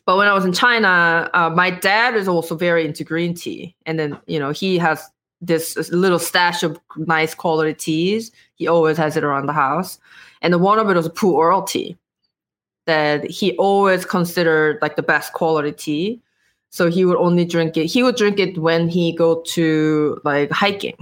but 0.05 0.17
when 0.17 0.29
I 0.29 0.35
was 0.35 0.45
in 0.45 0.52
China, 0.52 1.31
uh, 1.33 1.50
my 1.50 1.71
dad 1.71 2.14
is 2.14 2.29
also 2.29 2.57
very 2.57 2.85
into 2.85 3.05
green 3.05 3.35
tea, 3.35 3.76
and 3.87 3.99
then 3.99 4.19
you 4.26 4.38
know 4.38 4.50
he 4.50 4.79
has 4.79 5.09
this, 5.41 5.91
little 5.91 6.19
stash 6.19 6.62
of 6.62 6.79
nice 6.97 7.35
quality 7.35 7.75
teas. 7.75 8.33
He 8.55 8.67
always 8.67 8.97
has 8.97 9.17
it 9.17 9.25
around 9.25 9.47
the 9.47 9.52
house, 9.52 9.99
and 10.41 10.52
the 10.52 10.59
one 10.59 10.79
of 10.79 10.88
it 10.91 10.97
was 10.97 11.07
a 11.07 11.11
Pu-erh 11.11 11.62
tea 11.67 11.97
that 12.87 13.25
he 13.31 13.57
always 13.57 14.05
considered 14.05 14.79
like 14.83 14.97
the 14.97 15.03
best 15.03 15.33
quality 15.33 15.73
tea. 15.73 16.23
So 16.71 16.89
he 16.89 17.05
would 17.05 17.19
only 17.19 17.45
drink 17.45 17.77
it. 17.77 17.87
He 17.87 18.03
would 18.03 18.17
drink 18.17 18.39
it 18.39 18.57
when 18.59 18.89
he 18.89 19.12
go 19.12 19.43
to 19.43 20.21
like 20.25 20.51
hiking 20.51 20.97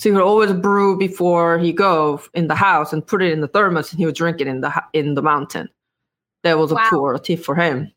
so 0.00 0.08
he 0.08 0.14
would 0.14 0.22
always 0.22 0.50
brew 0.54 0.96
before 0.96 1.58
he 1.58 1.74
go 1.74 2.22
in 2.32 2.48
the 2.48 2.54
house 2.54 2.90
and 2.90 3.06
put 3.06 3.20
it 3.20 3.32
in 3.32 3.42
the 3.42 3.48
thermos, 3.48 3.92
and 3.92 3.98
he 3.98 4.06
would 4.06 4.14
drink 4.14 4.40
it 4.40 4.46
in 4.46 4.62
the 4.62 4.72
in 4.94 5.12
the 5.12 5.20
mountain. 5.20 5.68
That 6.42 6.56
was 6.56 6.72
a 6.72 6.76
wow. 6.76 6.86
poor 6.88 7.18
tip 7.18 7.40
for 7.40 7.54
him. 7.54 7.92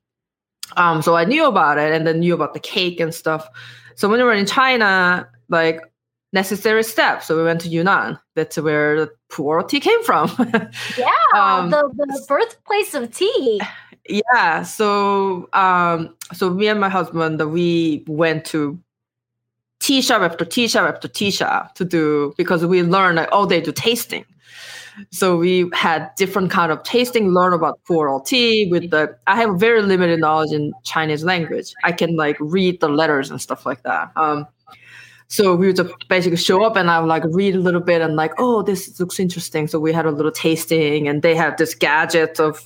Um, 0.75 1.01
so 1.01 1.15
I 1.15 1.23
knew 1.23 1.45
about 1.45 1.77
it, 1.77 1.93
and 1.93 2.05
then 2.05 2.19
knew 2.19 2.33
about 2.33 2.53
the 2.53 2.59
cake 2.59 2.99
and 2.99 3.15
stuff. 3.15 3.47
So 3.95 4.09
when 4.09 4.19
we 4.19 4.25
were 4.25 4.33
in 4.33 4.45
China, 4.45 5.29
like 5.47 5.79
necessary 6.33 6.83
steps. 6.83 7.27
So 7.27 7.37
we 7.37 7.43
went 7.43 7.61
to 7.61 7.69
Yunnan. 7.69 8.19
That's 8.35 8.57
where 8.57 8.99
the 8.99 9.11
Erle 9.31 9.67
tea 9.67 9.79
came 9.79 10.03
from. 10.03 10.29
yeah, 10.97 11.11
um, 11.35 11.69
the, 11.69 11.89
the 11.95 12.25
birthplace 12.27 12.93
of 12.93 13.15
tea. 13.15 13.61
Yeah. 14.09 14.63
So 14.63 15.47
um, 15.53 16.13
so 16.33 16.49
me 16.49 16.67
and 16.67 16.77
my 16.77 16.89
husband, 16.89 17.39
we 17.53 18.03
went 18.05 18.43
to 18.47 18.77
tea 19.79 20.01
shop 20.01 20.21
after 20.21 20.43
tea 20.43 20.67
shop 20.67 20.93
after 20.93 21.07
tea 21.07 21.31
shop 21.31 21.75
to 21.75 21.85
do 21.85 22.33
because 22.37 22.65
we 22.65 22.83
learn 22.83 23.15
like 23.15 23.29
all 23.31 23.45
day 23.45 23.61
to 23.61 23.71
tasting. 23.71 24.25
So 25.11 25.37
we 25.37 25.69
had 25.71 26.13
different 26.17 26.51
kind 26.51 26.69
of 26.69 26.83
tasting, 26.83 27.33
learn 27.33 27.53
about 27.53 27.79
Erle 27.89 28.25
tea 28.25 28.67
with 28.69 28.91
the 28.91 29.17
I 29.25 29.37
have 29.37 29.57
very 29.57 29.81
limited 29.81 30.19
knowledge 30.19 30.51
in 30.51 30.73
Chinese 30.83 31.23
language. 31.23 31.73
I 31.85 31.93
can 31.93 32.17
like 32.17 32.35
read 32.41 32.81
the 32.81 32.89
letters 32.89 33.31
and 33.31 33.39
stuff 33.39 33.65
like 33.65 33.83
that. 33.83 34.11
Um, 34.17 34.47
so 35.33 35.55
we 35.55 35.65
would 35.65 35.77
just 35.77 35.91
basically 36.09 36.37
show 36.37 36.63
up 36.63 36.75
and 36.75 36.91
I 36.91 36.99
would 36.99 37.07
like 37.07 37.23
read 37.25 37.55
a 37.55 37.59
little 37.59 37.81
bit 37.81 38.03
and 38.03 38.15
like, 38.15 38.33
oh, 38.37 38.61
this 38.61 38.99
looks 38.99 39.19
interesting. 39.19 39.67
So 39.67 39.79
we 39.79 39.91
had 39.91 40.05
a 40.05 40.11
little 40.11 40.31
tasting 40.31 41.07
and 41.07 41.23
they 41.23 41.33
had 41.33 41.57
this 41.57 41.73
gadget 41.73 42.39
of 42.39 42.63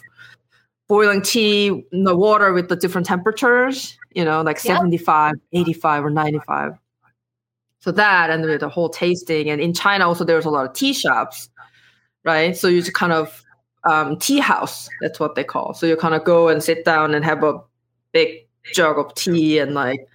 boiling 0.90 1.22
tea 1.22 1.88
in 1.94 2.04
the 2.04 2.14
water 2.14 2.52
with 2.52 2.68
the 2.68 2.76
different 2.76 3.08
temperatures, 3.08 3.98
you 4.12 4.26
know, 4.26 4.42
like 4.42 4.58
yep. 4.66 4.80
75, 4.80 5.36
85 5.54 6.06
or 6.06 6.10
95 6.10 6.74
so 7.80 7.92
that 7.92 8.30
and 8.32 8.44
the 8.44 8.68
whole 8.68 8.90
tasting 8.90 9.50
and 9.52 9.62
in 9.62 9.72
china 9.72 10.08
also 10.08 10.24
there's 10.24 10.46
a 10.46 10.50
lot 10.50 10.66
of 10.66 10.74
tea 10.74 10.94
shops 10.94 11.48
right 12.26 12.58
so 12.58 12.68
you 12.68 12.82
just 12.82 12.94
kind 12.96 13.14
of 13.14 13.44
um, 13.88 14.18
tea 14.18 14.40
house 14.40 14.90
that's 15.00 15.20
what 15.20 15.36
they 15.36 15.44
call 15.44 15.76
so 15.76 15.86
you 15.86 15.96
kind 15.96 16.16
of 16.16 16.24
go 16.24 16.50
and 16.50 16.64
sit 16.64 16.84
down 16.84 17.14
and 17.14 17.24
have 17.24 17.44
a 17.44 17.62
big 18.12 18.48
jug 18.74 18.98
of 18.98 19.14
tea 19.14 19.60
and 19.60 19.76
like 19.76 20.06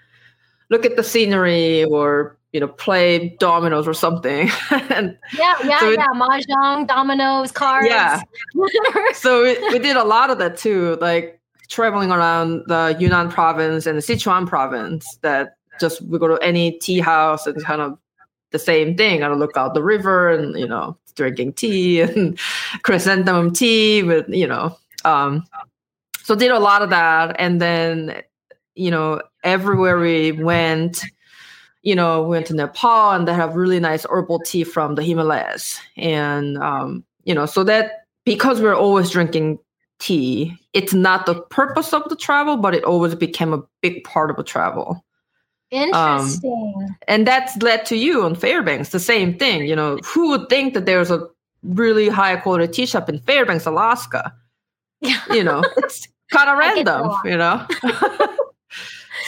look 0.69 0.85
at 0.85 0.97
the 0.97 1.05
scenery 1.05 1.85
or 1.85 2.37
you 2.53 2.61
know 2.61 2.69
play 2.69 3.35
dominoes 3.41 3.89
or 3.89 3.95
something 3.95 4.51
and 4.71 5.17
yeah 5.39 5.55
yeah 5.65 5.81
so 5.81 5.91
it, 5.91 5.99
yeah 5.99 6.07
mahjong 6.15 6.87
dominoes 6.87 7.51
cards 7.51 7.87
yeah 7.87 8.21
so 9.15 9.45
it, 9.45 9.59
we 9.73 9.79
did 9.79 9.97
a 9.97 10.05
lot 10.05 10.31
of 10.31 10.39
that 10.39 10.57
too 10.57 10.97
like 11.01 11.41
traveling 11.69 12.11
around 12.11 12.63
the 12.67 12.95
yunnan 12.99 13.31
province 13.31 13.87
and 13.87 13.97
the 13.97 14.03
sichuan 14.03 14.47
province 14.47 15.19
that 15.23 15.57
just 15.81 16.03
we 16.03 16.19
go 16.19 16.29
to 16.29 16.39
any 16.43 16.79
tea 16.79 17.01
house 17.01 17.47
and 17.47 17.63
kind 17.65 17.81
of 17.81 17.99
the 18.53 18.59
same 18.59 18.97
thing. 18.97 19.25
I 19.25 19.29
look 19.29 19.57
out 19.57 19.75
the 19.75 19.83
river 19.83 20.31
and 20.31 20.59
you 20.59 20.69
know 20.69 20.97
drinking 21.17 21.55
tea 21.55 22.01
and 22.03 22.39
chrysanthemum 22.83 23.53
tea 23.53 24.03
with 24.03 24.29
you 24.29 24.47
know. 24.47 24.77
Um, 25.05 25.45
so 26.23 26.37
did 26.37 26.53
a 26.53 26.61
lot 26.61 26.83
of 26.83 26.91
that, 26.91 27.35
and 27.39 27.61
then 27.61 28.23
you 28.75 28.91
know 28.91 29.21
everywhere 29.43 29.99
we 29.99 30.33
went, 30.33 31.05
you 31.83 31.95
know, 31.95 32.23
we 32.23 32.31
went 32.31 32.47
to 32.47 32.55
Nepal 32.55 33.11
and 33.12 33.27
they 33.27 33.35
have 33.35 33.57
really 33.57 33.81
nice 33.81 34.07
herbal 34.09 34.41
tea 34.41 34.65
from 34.65 34.95
the 34.95 35.03
Himalayas, 35.03 35.81
and 35.97 36.57
um, 36.59 37.05
you 37.25 37.35
know, 37.35 37.47
so 37.47 37.65
that 37.65 38.07
because 38.25 38.61
we're 38.61 38.75
always 38.77 39.11
drinking 39.11 39.59
tea, 39.99 40.57
it's 40.73 40.93
not 40.93 41.27
the 41.27 41.35
purpose 41.35 41.93
of 41.93 42.09
the 42.09 42.17
travel, 42.17 42.57
but 42.57 42.75
it 42.75 42.85
always 42.85 43.15
became 43.15 43.53
a 43.53 43.62
big 43.81 44.05
part 44.05 44.31
of 44.31 44.37
the 44.37 44.43
travel. 44.43 45.05
Interesting. 45.71 46.75
Um, 46.77 46.97
and 47.09 47.27
that's 47.27 47.57
led 47.62 47.87
to 47.87 47.97
you 47.97 48.25
on 48.25 48.35
Fairbanks, 48.35 48.91
the 48.91 49.01
same 49.01 49.39
thing. 49.39 49.67
You 49.67 49.75
know, 49.75 49.99
who 50.05 50.29
would 50.29 50.49
think 50.49 50.75
that 50.75 50.87
there's 50.87 51.11
a 51.11 51.27
really 51.62 52.09
high 52.09 52.37
quality 52.37 52.71
tea 52.71 52.87
shop 52.87 53.09
in 53.09 53.21
Fairbanks, 53.21 53.65
Alaska? 53.65 54.35
you 55.01 55.43
know, 55.43 55.62
it's 55.79 56.07
kind 56.31 56.51
of 56.51 56.59
random, 56.59 57.11
you 57.25 57.37
know. 57.37 57.67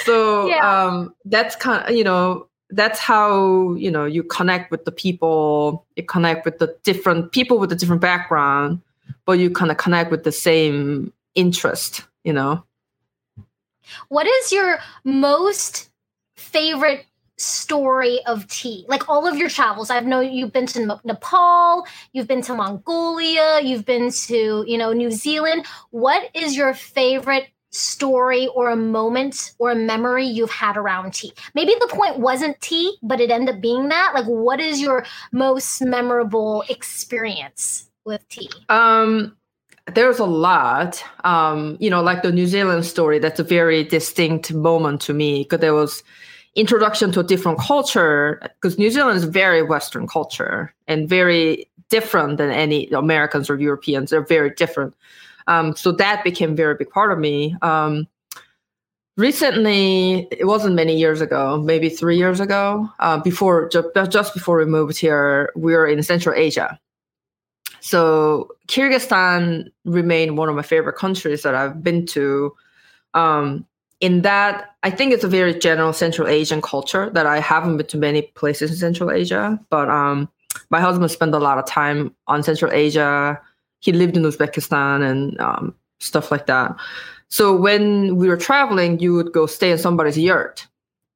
so 0.04 0.48
yeah. 0.48 0.86
um, 0.86 1.14
that's 1.24 1.56
kind 1.56 1.88
of, 1.88 1.94
you 1.94 2.04
know, 2.04 2.48
that's 2.70 2.98
how 2.98 3.74
you 3.74 3.90
know 3.90 4.04
you 4.04 4.22
connect 4.22 4.70
with 4.70 4.84
the 4.84 4.90
people 4.90 5.86
you 5.96 6.02
connect 6.02 6.44
with 6.44 6.58
the 6.58 6.74
different 6.82 7.30
people 7.30 7.58
with 7.58 7.70
a 7.70 7.74
different 7.74 8.00
background 8.00 8.80
but 9.26 9.38
you 9.38 9.50
kind 9.50 9.70
of 9.70 9.76
connect 9.76 10.10
with 10.10 10.24
the 10.24 10.32
same 10.32 11.12
interest 11.34 12.04
you 12.24 12.32
know 12.32 12.64
what 14.08 14.26
is 14.26 14.50
your 14.50 14.78
most 15.04 15.90
favorite 16.36 17.04
story 17.36 18.20
of 18.26 18.46
tea? 18.48 18.84
Like 18.88 19.08
all 19.08 19.26
of 19.26 19.36
your 19.36 19.48
travels. 19.48 19.90
i've 19.90 20.06
know 20.06 20.20
you've 20.20 20.52
been 20.52 20.66
to 20.66 21.00
Nepal, 21.04 21.86
you've 22.12 22.28
been 22.28 22.42
to 22.42 22.54
Mongolia, 22.54 23.60
you've 23.62 23.84
been 23.84 24.10
to, 24.10 24.64
you 24.66 24.78
know, 24.78 24.92
New 24.92 25.10
Zealand. 25.10 25.66
What 25.90 26.30
is 26.34 26.56
your 26.56 26.74
favorite 26.74 27.48
story 27.74 28.48
or 28.54 28.70
a 28.70 28.76
moment 28.76 29.52
or 29.58 29.70
a 29.70 29.74
memory 29.74 30.26
you've 30.26 30.50
had 30.50 30.76
around 30.76 31.14
tea? 31.14 31.32
Maybe 31.54 31.74
the 31.80 31.88
point 31.88 32.18
wasn't 32.18 32.60
tea, 32.60 32.96
but 33.02 33.20
it 33.20 33.30
ended 33.30 33.56
up 33.56 33.60
being 33.60 33.88
that. 33.88 34.12
Like 34.14 34.26
what 34.26 34.60
is 34.60 34.80
your 34.80 35.04
most 35.32 35.82
memorable 35.82 36.64
experience 36.68 37.90
with 38.04 38.26
tea? 38.28 38.50
Um 38.68 39.36
there's 39.92 40.18
a 40.18 40.24
lot 40.24 41.04
um 41.24 41.76
you 41.78 41.90
know 41.90 42.02
like 42.02 42.22
the 42.22 42.32
new 42.32 42.46
zealand 42.46 42.86
story 42.86 43.18
that's 43.18 43.38
a 43.38 43.44
very 43.44 43.84
distinct 43.84 44.50
moment 44.50 44.98
to 44.98 45.12
me 45.12 45.42
because 45.42 45.60
there 45.60 45.74
was 45.74 46.02
introduction 46.56 47.10
to 47.12 47.20
a 47.20 47.24
different 47.24 47.58
culture 47.58 48.40
because 48.42 48.78
New 48.78 48.90
Zealand 48.90 49.16
is 49.16 49.24
very 49.24 49.62
Western 49.62 50.06
culture 50.06 50.72
and 50.86 51.08
very 51.08 51.68
different 51.88 52.38
than 52.38 52.50
any 52.50 52.88
Americans 52.90 53.50
or 53.50 53.58
Europeans. 53.58 54.10
They're 54.10 54.24
very 54.24 54.50
different. 54.50 54.94
Um, 55.46 55.76
so 55.76 55.92
that 55.92 56.24
became 56.24 56.56
very 56.56 56.74
big 56.74 56.90
part 56.90 57.12
of 57.12 57.18
me. 57.18 57.56
Um, 57.62 58.06
recently 59.16 60.26
it 60.32 60.46
wasn't 60.46 60.74
many 60.74 60.96
years 60.96 61.20
ago 61.20 61.58
maybe 61.58 61.88
three 61.88 62.16
years 62.16 62.40
ago 62.40 62.88
uh, 62.98 63.18
before 63.18 63.68
just, 63.68 63.88
just 64.10 64.34
before 64.34 64.58
we 64.58 64.64
moved 64.64 64.98
here 64.98 65.52
we 65.54 65.72
were 65.72 65.86
in 65.86 66.02
central 66.02 66.34
asia 66.34 66.78
so 67.80 68.48
kyrgyzstan 68.66 69.70
remained 69.84 70.36
one 70.36 70.48
of 70.48 70.56
my 70.56 70.62
favorite 70.62 70.96
countries 70.96 71.42
that 71.42 71.54
i've 71.54 71.82
been 71.82 72.04
to 72.04 72.52
um, 73.14 73.64
in 74.00 74.22
that 74.22 74.74
i 74.82 74.90
think 74.90 75.12
it's 75.12 75.24
a 75.24 75.28
very 75.28 75.56
general 75.56 75.92
central 75.92 76.26
asian 76.26 76.60
culture 76.60 77.08
that 77.10 77.26
i 77.26 77.38
haven't 77.38 77.76
been 77.76 77.86
to 77.86 77.96
many 77.96 78.22
places 78.22 78.70
in 78.70 78.76
central 78.76 79.12
asia 79.12 79.60
but 79.70 79.88
um, 79.88 80.28
my 80.70 80.80
husband 80.80 81.08
spent 81.10 81.34
a 81.34 81.38
lot 81.38 81.58
of 81.58 81.66
time 81.66 82.12
on 82.26 82.42
central 82.42 82.72
asia 82.72 83.40
he 83.84 83.92
lived 83.92 84.16
in 84.16 84.24
uzbekistan 84.24 85.02
and 85.08 85.40
um, 85.40 85.74
stuff 86.00 86.30
like 86.30 86.46
that 86.46 86.74
so 87.34 87.52
when 87.52 88.14
we 88.14 88.28
were 88.28 88.36
traveling, 88.36 89.00
you 89.00 89.12
would 89.14 89.32
go 89.32 89.46
stay 89.46 89.72
in 89.72 89.78
somebody's 89.78 90.16
yurt. 90.16 90.68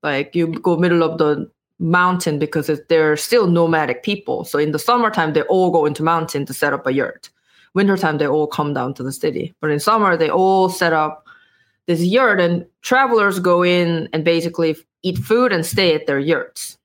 Like 0.03 0.35
you 0.35 0.49
go 0.49 0.77
middle 0.77 1.05
of 1.05 1.19
the 1.19 1.49
mountain 1.79 2.41
because 2.41 2.69
they're 2.89 3.17
still 3.17 3.47
nomadic 3.47 4.03
people. 4.03 4.45
So 4.45 4.59
in 4.59 4.73
the 4.73 4.81
summertime, 4.81 5.33
they 5.33 5.43
all 5.43 5.71
go 5.71 5.87
into 5.87 6.03
mountain 6.03 6.45
to 6.47 6.53
set 6.53 6.73
up 6.73 6.89
a 6.89 6.93
yurt. 6.93 7.31
Wintertime, 7.75 8.19
they 8.19 8.27
all 8.27 8.49
come 8.49 8.75
down 8.75 8.95
to 8.95 9.05
the 9.05 9.13
city. 9.13 9.55
But 9.61 9.71
in 9.71 9.79
summer, 9.79 10.17
they 10.17 10.29
all 10.29 10.69
set 10.69 10.93
up 10.93 11.25
this 11.87 12.03
yurt 12.03 12.41
and 12.41 12.67
travelers 12.83 13.39
go 13.39 13.63
in 13.63 14.09
and 14.13 14.25
basically 14.25 14.75
eat 15.03 15.19
food 15.19 15.53
and 15.53 15.65
stay 15.65 15.95
at 15.95 16.09
their 16.09 16.19
yurts. 16.19 16.79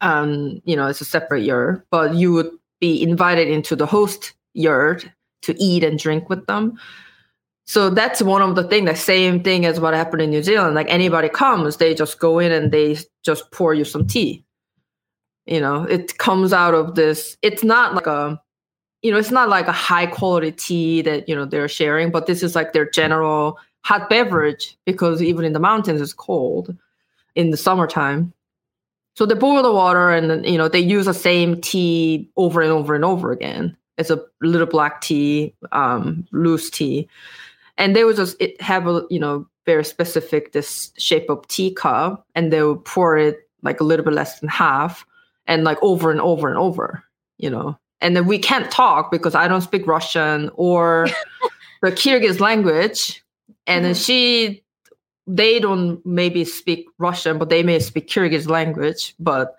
Um, 0.00 0.62
you 0.64 0.76
know, 0.76 0.86
it's 0.86 1.00
a 1.00 1.04
separate 1.04 1.42
yurt, 1.42 1.84
but 1.90 2.14
you 2.14 2.32
would 2.34 2.52
be 2.78 3.02
invited 3.02 3.48
into 3.48 3.74
the 3.74 3.86
host 3.86 4.34
yurt 4.58 5.08
to 5.42 5.54
eat 5.62 5.84
and 5.84 5.98
drink 5.98 6.28
with 6.28 6.46
them. 6.46 6.78
So 7.66 7.90
that's 7.90 8.22
one 8.22 8.40
of 8.40 8.56
the 8.56 8.64
things, 8.64 8.88
the 8.88 8.96
same 8.96 9.42
thing 9.42 9.66
as 9.66 9.78
what 9.78 9.92
happened 9.92 10.22
in 10.22 10.30
New 10.30 10.42
Zealand. 10.42 10.74
Like 10.74 10.88
anybody 10.88 11.28
comes, 11.28 11.76
they 11.76 11.94
just 11.94 12.18
go 12.18 12.38
in 12.38 12.50
and 12.50 12.72
they 12.72 12.96
just 13.22 13.50
pour 13.52 13.74
you 13.74 13.84
some 13.84 14.06
tea. 14.06 14.42
You 15.44 15.60
know, 15.60 15.84
it 15.84 16.16
comes 16.18 16.52
out 16.52 16.74
of 16.74 16.94
this, 16.94 17.36
it's 17.42 17.62
not 17.62 17.94
like 17.94 18.06
a, 18.06 18.40
you 19.02 19.12
know, 19.12 19.18
it's 19.18 19.30
not 19.30 19.48
like 19.48 19.66
a 19.66 19.72
high 19.72 20.06
quality 20.06 20.52
tea 20.52 21.02
that, 21.02 21.28
you 21.28 21.34
know, 21.34 21.44
they're 21.44 21.68
sharing, 21.68 22.10
but 22.10 22.26
this 22.26 22.42
is 22.42 22.54
like 22.54 22.72
their 22.72 22.88
general 22.88 23.58
hot 23.84 24.08
beverage 24.08 24.76
because 24.84 25.22
even 25.22 25.44
in 25.44 25.52
the 25.52 25.60
mountains 25.60 26.00
it's 26.00 26.12
cold 26.12 26.74
in 27.34 27.50
the 27.50 27.56
summertime. 27.56 28.32
So 29.14 29.26
they 29.26 29.34
boil 29.34 29.62
the 29.62 29.72
water 29.72 30.10
and 30.10 30.44
you 30.46 30.56
know, 30.56 30.68
they 30.68 30.80
use 30.80 31.04
the 31.04 31.12
same 31.12 31.60
tea 31.60 32.30
over 32.36 32.62
and 32.62 32.70
over 32.70 32.94
and 32.94 33.04
over 33.04 33.30
again. 33.30 33.76
It's 33.98 34.10
a 34.10 34.22
little 34.40 34.66
black 34.66 35.00
tea, 35.00 35.54
um, 35.72 36.26
loose 36.32 36.70
tea. 36.70 37.08
And 37.76 37.94
they 37.94 38.04
would 38.04 38.16
just 38.16 38.36
it 38.40 38.60
have 38.60 38.86
a 38.86 39.02
you 39.10 39.20
know 39.20 39.46
very 39.66 39.84
specific 39.84 40.52
this 40.52 40.92
shape 40.96 41.28
of 41.28 41.46
tea 41.48 41.72
cup, 41.72 42.26
and 42.34 42.52
they 42.52 42.62
would 42.62 42.84
pour 42.84 43.18
it 43.18 43.48
like 43.62 43.80
a 43.80 43.84
little 43.84 44.04
bit 44.04 44.14
less 44.14 44.40
than 44.40 44.48
half 44.48 45.04
and 45.46 45.64
like 45.64 45.78
over 45.82 46.10
and 46.10 46.20
over 46.20 46.48
and 46.48 46.58
over 46.58 47.04
you 47.38 47.48
know. 47.48 47.78
And 48.00 48.14
then 48.14 48.26
we 48.26 48.38
can't 48.38 48.70
talk 48.70 49.10
because 49.10 49.34
i 49.34 49.48
don't 49.48 49.62
speak 49.62 49.86
russian 49.86 50.50
or 50.54 51.08
the 51.82 51.90
kyrgyz 51.90 52.40
language. 52.40 53.24
And 53.66 53.78
mm-hmm. 53.78 53.84
then 53.84 53.94
she 53.94 54.64
they 55.26 55.58
don't 55.58 56.04
maybe 56.06 56.44
speak 56.44 56.86
russian 56.98 57.38
but 57.38 57.48
they 57.48 57.62
may 57.62 57.78
speak 57.78 58.08
kyrgyz 58.08 58.48
language 58.48 59.14
but 59.18 59.56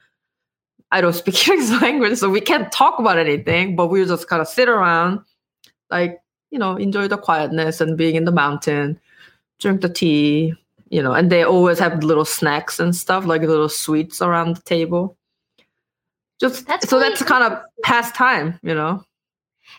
i 0.91 1.01
don't 1.01 1.13
speak 1.13 1.35
kyrgyz 1.43 1.81
language 1.81 2.17
so 2.17 2.29
we 2.29 2.41
can't 2.41 2.71
talk 2.71 2.99
about 2.99 3.17
anything 3.17 3.75
but 3.75 3.87
we 3.87 4.03
just 4.05 4.27
kind 4.27 4.41
of 4.41 4.47
sit 4.47 4.69
around 4.69 5.19
like 5.89 6.21
you 6.51 6.59
know, 6.59 6.75
enjoy 6.75 7.07
the 7.07 7.17
quietness 7.17 7.81
and 7.81 7.97
being 7.97 8.15
in 8.15 8.25
the 8.25 8.31
mountain, 8.31 8.99
drink 9.59 9.81
the 9.81 9.89
tea, 9.89 10.53
you 10.89 11.01
know, 11.01 11.13
and 11.13 11.31
they 11.31 11.43
always 11.43 11.79
have 11.79 12.03
little 12.03 12.25
snacks 12.25 12.79
and 12.79 12.95
stuff, 12.95 13.25
like 13.25 13.41
little 13.41 13.69
sweets 13.69 14.21
around 14.21 14.55
the 14.55 14.61
table. 14.61 15.15
Just 16.39 16.65
that's 16.67 16.89
so 16.89 16.99
that's 16.99 17.21
kind 17.21 17.43
of 17.43 17.61
pastime, 17.83 18.57
you 18.63 18.73
know. 18.73 19.03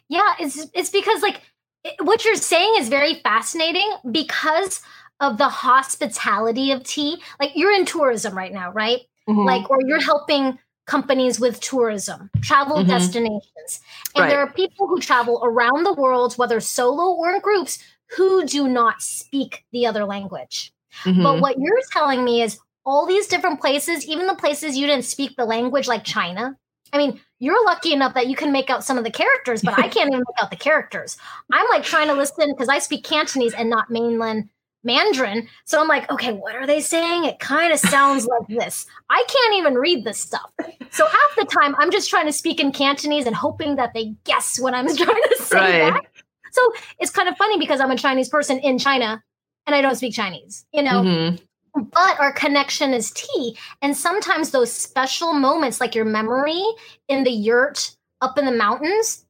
Yeah, 0.09 0.35
it's 0.39 0.67
it's 0.75 0.91
because 0.91 1.23
like 1.23 1.41
it, 1.85 1.95
what 2.05 2.25
you're 2.25 2.37
saying 2.37 2.75
is 2.79 2.89
very 2.89 3.15
fascinating 3.15 3.91
because 4.13 4.83
of 5.21 5.39
the 5.39 5.49
hospitality 5.49 6.71
of 6.71 6.85
tea. 6.85 7.21
Like 7.41 7.53
you're 7.55 7.73
in 7.73 7.87
tourism 7.87 8.37
right 8.37 8.53
now, 8.53 8.73
right? 8.73 9.01
Mm-hmm. 9.29 9.47
Like 9.47 9.71
or 9.71 9.79
you're 9.87 10.03
helping 10.03 10.59
companies 10.91 11.39
with 11.39 11.61
tourism, 11.61 12.29
travel 12.43 12.79
mm-hmm. 12.79 12.91
destinations. 12.91 13.81
And 14.17 14.23
right. 14.25 14.29
there 14.29 14.41
are 14.41 14.53
people 14.53 14.89
who 14.89 15.01
travel 15.01 15.41
around 15.45 15.85
the 15.85 15.95
world, 15.95 16.35
whether 16.35 16.59
solo 16.59 17.15
or 17.15 17.33
in 17.33 17.41
groups, 17.41 17.79
who 18.17 18.45
do 18.45 18.67
not 18.67 19.01
speak 19.01 19.65
the 19.71 19.87
other 19.87 20.05
language. 20.05 20.73
Mm-hmm. 21.05 21.23
But 21.23 21.41
what 21.41 21.59
you're 21.61 21.81
telling 21.93 22.25
me 22.25 22.43
is 22.43 22.59
all 22.85 23.07
these 23.07 23.29
different 23.29 23.61
places, 23.61 24.05
even 24.05 24.27
the 24.27 24.35
places 24.35 24.77
you 24.77 24.89
didn't 24.89 25.05
speak 25.05 25.37
the 25.37 25.45
language, 25.45 25.87
like 25.87 26.03
China. 26.03 26.57
I 26.93 26.99
mean, 26.99 27.21
you're 27.39 27.65
lucky 27.67 27.93
enough 27.93 28.15
that 28.15 28.27
you 28.27 28.35
can 28.35 28.51
make 28.51 28.69
out 28.69 28.83
some 28.83 28.99
of 28.99 29.05
the 29.05 29.13
characters, 29.13 29.63
but 29.63 29.79
I 29.79 29.87
can't 29.95 30.09
even 30.09 30.25
make 30.27 30.43
out 30.43 30.51
the 30.51 30.57
characters. 30.57 31.17
I'm 31.53 31.69
like 31.69 31.85
trying 31.85 32.09
to 32.09 32.15
listen 32.15 32.53
because 32.53 32.69
I 32.69 32.81
speak 32.81 33.05
Cantonese 33.05 33.55
and 33.55 33.71
not 33.71 33.91
mainland 33.91 34.49
Mandarin. 34.83 35.49
So 35.65 35.81
I'm 35.81 35.89
like, 35.89 36.11
okay, 36.11 36.33
what 36.33 36.55
are 36.55 36.67
they 36.67 36.81
saying? 36.81 37.25
It 37.25 37.39
kind 37.39 37.73
of 37.73 37.79
sounds 37.79 38.27
like 38.27 38.49
this. 38.49 38.87
I 39.09 39.25
can't 39.29 39.57
even 39.57 39.75
read 39.75 40.05
this 40.05 40.21
stuff. 40.21 40.51
So 40.91 41.07
half 41.07 41.37
the 41.37 41.45
time 41.45 41.75
I'm 41.79 41.91
just 41.91 42.11
trying 42.11 42.27
to 42.27 42.33
speak 42.33 42.61
in 42.61 42.73
Cantonese 42.73 43.27
and 43.27 43.37
hoping 43.37 43.77
that 43.77 43.93
they 43.95 44.15
guess 44.25 44.59
what 44.59 44.75
I'm 44.75 44.87
trying 44.97 45.23
to 45.23 45.37
say 45.39 45.83
right. 45.83 45.95
back. 45.95 46.13
So 46.53 46.73
it's 46.99 47.11
kind 47.11 47.29
of 47.29 47.37
funny 47.37 47.59
because 47.59 47.81
I'm 47.81 47.91
a 47.91 47.97
Chinese 47.97 48.29
person 48.29 48.59
in 48.59 48.79
China 48.79 49.23
and 49.67 49.77
I 49.77 49.83
don't 49.83 49.95
speak 49.95 50.15
Chinese, 50.15 50.67
you 50.73 50.83
know. 50.83 51.03
Mm-hmm. 51.03 51.83
But 51.93 52.19
our 52.19 52.33
connection 52.33 52.93
is 52.93 53.13
tea. 53.13 53.57
And 53.81 53.97
sometimes 53.97 54.51
those 54.51 54.73
special 54.73 55.33
moments, 55.33 55.81
like 55.81 55.95
your 55.95 56.05
memory 56.05 56.61
in 57.07 57.23
the 57.23 57.31
yurt 57.31 57.95
up 58.21 58.37
in 58.37 58.45
the 58.45 58.53
mountains, 58.53 59.25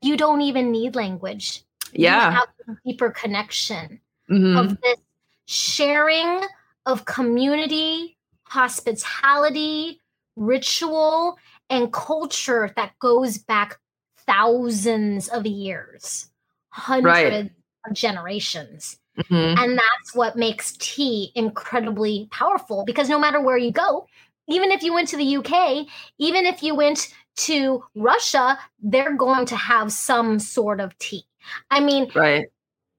you 0.00 0.16
don't 0.16 0.40
even 0.42 0.70
need 0.70 0.94
language. 0.94 1.64
Yeah. 1.92 2.28
You 2.28 2.36
have 2.36 2.48
a 2.68 2.76
deeper 2.86 3.10
connection 3.10 4.00
mm-hmm. 4.30 4.56
of 4.56 4.80
this 4.80 4.98
sharing 5.46 6.42
of 6.86 7.04
community, 7.04 8.16
hospitality, 8.44 10.00
ritual, 10.36 11.38
and 11.70 11.92
culture 11.92 12.72
that 12.76 12.98
goes 12.98 13.38
back 13.38 13.78
thousands 14.26 15.28
of 15.28 15.46
years, 15.46 16.28
hundreds 16.68 17.06
right. 17.06 17.50
of 17.86 17.94
generations. 17.94 18.98
Mm-hmm. 19.18 19.62
And 19.62 19.78
that's 19.78 20.14
what 20.14 20.36
makes 20.36 20.76
tea 20.78 21.30
incredibly 21.34 22.28
powerful 22.32 22.84
because 22.84 23.08
no 23.08 23.18
matter 23.18 23.40
where 23.40 23.58
you 23.58 23.70
go, 23.70 24.06
even 24.48 24.72
if 24.72 24.82
you 24.82 24.92
went 24.92 25.08
to 25.08 25.16
the 25.16 25.36
UK, 25.36 25.86
even 26.18 26.46
if 26.46 26.62
you 26.62 26.74
went 26.74 27.14
to 27.36 27.82
Russia, 27.94 28.58
they're 28.82 29.16
going 29.16 29.46
to 29.46 29.56
have 29.56 29.92
some 29.92 30.38
sort 30.38 30.80
of 30.80 30.96
tea. 30.98 31.24
I 31.70 31.80
mean, 31.80 32.10
right 32.14 32.46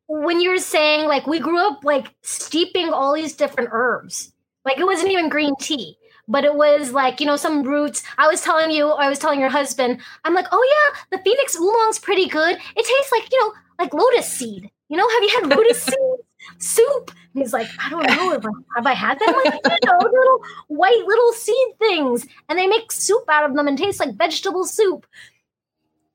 when 0.08 0.40
you 0.40 0.52
were 0.52 0.58
saying 0.58 1.08
like 1.08 1.28
we 1.28 1.40
grew 1.40 1.60
up 1.60 1.84
like 1.84 2.14
steeping 2.22 2.90
all 2.90 3.14
these 3.14 3.34
different 3.34 3.70
herbs, 3.72 4.32
like 4.64 4.78
it 4.78 4.86
wasn't 4.86 5.12
even 5.12 5.30
green 5.30 5.56
tea, 5.60 5.98
but 6.28 6.44
it 6.44 6.56
was 6.56 6.92
like 6.92 7.20
you 7.20 7.26
know 7.26 7.36
some 7.36 7.64
roots. 7.64 8.04
I 8.18 8.28
was 8.28 8.42
telling 8.42 8.72
you, 8.72 8.90
I 8.90 9.10
was 9.10 9.20
telling 9.20 9.40
your 9.40 9.50
husband, 9.50 10.00
I'm 10.24 10.34
like, 10.34 10.48
oh 10.52 10.94
yeah, 10.94 11.18
the 11.18 11.24
Phoenix 11.24 11.56
oolong's 11.56 12.00
pretty 12.00 12.28
good. 12.28 12.56
It 12.56 12.86
tastes 12.86 13.12
like 13.12 13.32
you 13.32 13.40
know 13.40 13.54
like 13.80 13.94
lotus 13.94 14.32
seed. 14.32 14.70
You 14.90 14.98
know, 14.98 15.10
have 15.10 15.24
you 15.24 15.30
had 15.42 15.50
lotus 15.50 15.84
seed 15.84 16.20
soup? 16.60 17.12
And 17.34 17.44
he's 17.44 17.54
like, 17.54 17.68
I 17.80 17.90
don't 17.90 18.08
know. 18.08 18.30
Have 18.32 18.46
I, 18.46 18.50
have 18.78 18.88
I 18.88 18.94
had 18.94 19.20
them? 19.20 19.36
Like, 19.44 19.54
you 19.66 19.92
know, 19.92 19.98
little 20.04 20.42
white 20.68 21.04
little 21.06 21.34
seed 21.34 21.68
things, 21.80 22.26
and 22.48 22.58
they 22.58 22.68
make 22.68 22.92
soup 22.92 23.24
out 23.28 23.50
of 23.50 23.56
them 23.56 23.68
and 23.68 23.78
taste 23.78 24.00
like 24.00 24.16
vegetable 24.16 24.66
soup. 24.66 25.06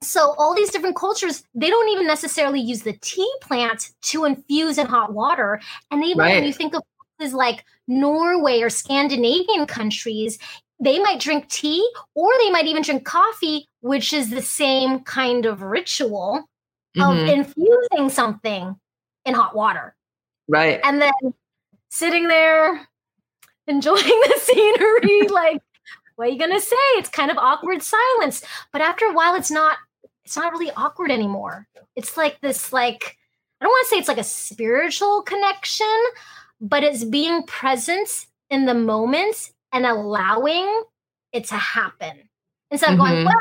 So 0.02 0.34
all 0.38 0.54
these 0.54 0.70
different 0.70 0.96
cultures, 0.96 1.44
they 1.54 1.68
don't 1.68 1.88
even 1.90 2.06
necessarily 2.06 2.60
use 2.60 2.82
the 2.82 2.94
tea 2.94 3.30
plant 3.42 3.90
to 4.02 4.24
infuse 4.24 4.78
in 4.78 4.86
hot 4.86 5.12
water. 5.12 5.60
And 5.90 6.02
even 6.04 6.18
right. 6.18 6.36
when 6.36 6.44
you 6.44 6.52
think 6.54 6.74
of 6.74 6.82
places 7.18 7.34
like 7.34 7.64
Norway 7.86 8.60
or 8.60 8.70
Scandinavian 8.70 9.66
countries, 9.66 10.38
they 10.80 10.98
might 10.98 11.20
drink 11.20 11.48
tea 11.48 11.86
or 12.14 12.30
they 12.38 12.50
might 12.50 12.66
even 12.66 12.82
drink 12.82 13.04
coffee, 13.04 13.68
which 13.80 14.14
is 14.14 14.30
the 14.30 14.40
same 14.40 15.00
kind 15.00 15.44
of 15.44 15.60
ritual 15.60 16.48
mm-hmm. 16.96 17.02
of 17.02 17.28
infusing 17.28 18.08
something 18.08 18.76
in 19.26 19.34
hot 19.34 19.54
water. 19.54 19.94
Right. 20.48 20.80
And 20.82 21.02
then 21.02 21.34
sitting 21.90 22.26
there 22.28 22.88
enjoying 23.66 24.02
the 24.04 24.38
scenery, 24.40 25.28
like, 25.28 25.60
what 26.16 26.28
are 26.28 26.32
you 26.32 26.38
going 26.38 26.52
to 26.52 26.60
say? 26.60 26.76
It's 26.94 27.08
kind 27.10 27.30
of 27.30 27.36
awkward 27.38 27.82
silence. 27.82 28.42
But 28.72 28.80
after 28.80 29.04
a 29.06 29.12
while, 29.12 29.34
it's 29.34 29.50
not 29.50 29.76
it's 30.30 30.36
not 30.36 30.52
really 30.52 30.70
awkward 30.76 31.10
anymore. 31.10 31.66
It's 31.96 32.16
like 32.16 32.40
this 32.40 32.72
like 32.72 33.16
I 33.60 33.64
don't 33.64 33.70
want 33.72 33.86
to 33.86 33.90
say 33.90 33.98
it's 33.98 34.06
like 34.06 34.16
a 34.16 34.22
spiritual 34.22 35.22
connection, 35.22 36.00
but 36.60 36.84
it's 36.84 37.02
being 37.02 37.42
present 37.42 38.26
in 38.48 38.64
the 38.64 38.74
moment 38.74 39.50
and 39.72 39.84
allowing 39.84 40.84
it 41.32 41.46
to 41.46 41.56
happen. 41.56 42.28
Instead 42.70 42.92
of 42.92 43.00
mm-hmm. 43.00 43.12
going, 43.12 43.24
well, 43.24 43.34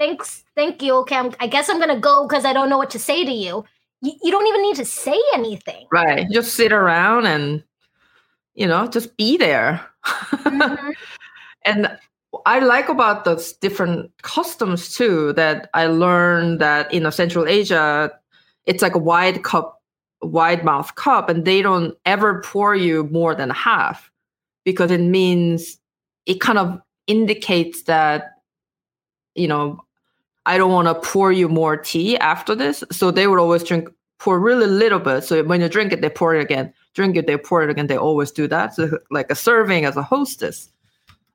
thanks, 0.00 0.42
thank 0.56 0.82
you. 0.82 0.94
Okay, 0.96 1.14
I'm, 1.14 1.32
i 1.38 1.46
guess 1.46 1.68
I'm 1.68 1.78
gonna 1.78 2.00
go 2.00 2.26
because 2.26 2.44
I 2.44 2.52
don't 2.52 2.68
know 2.68 2.78
what 2.78 2.90
to 2.90 2.98
say 2.98 3.24
to 3.24 3.32
you. 3.32 3.64
you, 4.02 4.12
you 4.20 4.32
don't 4.32 4.48
even 4.48 4.62
need 4.62 4.76
to 4.76 4.84
say 4.84 5.16
anything. 5.32 5.86
Right. 5.92 6.28
Just 6.32 6.54
sit 6.54 6.72
around 6.72 7.26
and, 7.26 7.62
you 8.54 8.66
know, 8.66 8.88
just 8.88 9.16
be 9.16 9.36
there. 9.36 9.80
Mm-hmm. 10.40 10.90
and 11.64 11.98
I 12.46 12.60
like 12.60 12.88
about 12.88 13.24
those 13.24 13.52
different 13.54 14.10
customs 14.22 14.94
too 14.94 15.32
that 15.34 15.70
I 15.74 15.86
learned 15.86 16.60
that 16.60 16.92
in 16.92 17.10
Central 17.12 17.46
Asia, 17.46 18.10
it's 18.66 18.82
like 18.82 18.94
a 18.94 18.98
wide 18.98 19.42
cup, 19.42 19.82
wide 20.22 20.64
mouth 20.64 20.94
cup, 20.94 21.28
and 21.28 21.44
they 21.44 21.62
don't 21.62 21.96
ever 22.04 22.42
pour 22.42 22.74
you 22.74 23.04
more 23.04 23.34
than 23.34 23.50
half 23.50 24.10
because 24.64 24.90
it 24.90 25.00
means 25.00 25.78
it 26.26 26.40
kind 26.40 26.58
of 26.58 26.80
indicates 27.06 27.84
that, 27.84 28.32
you 29.34 29.48
know, 29.48 29.82
I 30.46 30.58
don't 30.58 30.72
want 30.72 30.88
to 30.88 30.94
pour 31.08 31.32
you 31.32 31.48
more 31.48 31.76
tea 31.76 32.16
after 32.18 32.54
this. 32.54 32.84
So 32.90 33.10
they 33.10 33.26
would 33.26 33.38
always 33.38 33.62
drink, 33.64 33.88
pour 34.18 34.38
really 34.38 34.66
little 34.66 34.98
bit. 34.98 35.24
So 35.24 35.42
when 35.44 35.60
you 35.60 35.68
drink 35.68 35.92
it, 35.92 36.02
they 36.02 36.10
pour 36.10 36.34
it 36.34 36.42
again. 36.42 36.72
Drink 36.94 37.16
it, 37.16 37.26
they 37.26 37.36
pour 37.36 37.62
it 37.62 37.70
again. 37.70 37.86
They 37.86 37.96
always 37.96 38.30
do 38.30 38.46
that. 38.48 38.74
So 38.74 38.98
like 39.10 39.30
a 39.30 39.34
serving 39.34 39.84
as 39.84 39.96
a 39.96 40.02
hostess. 40.02 40.70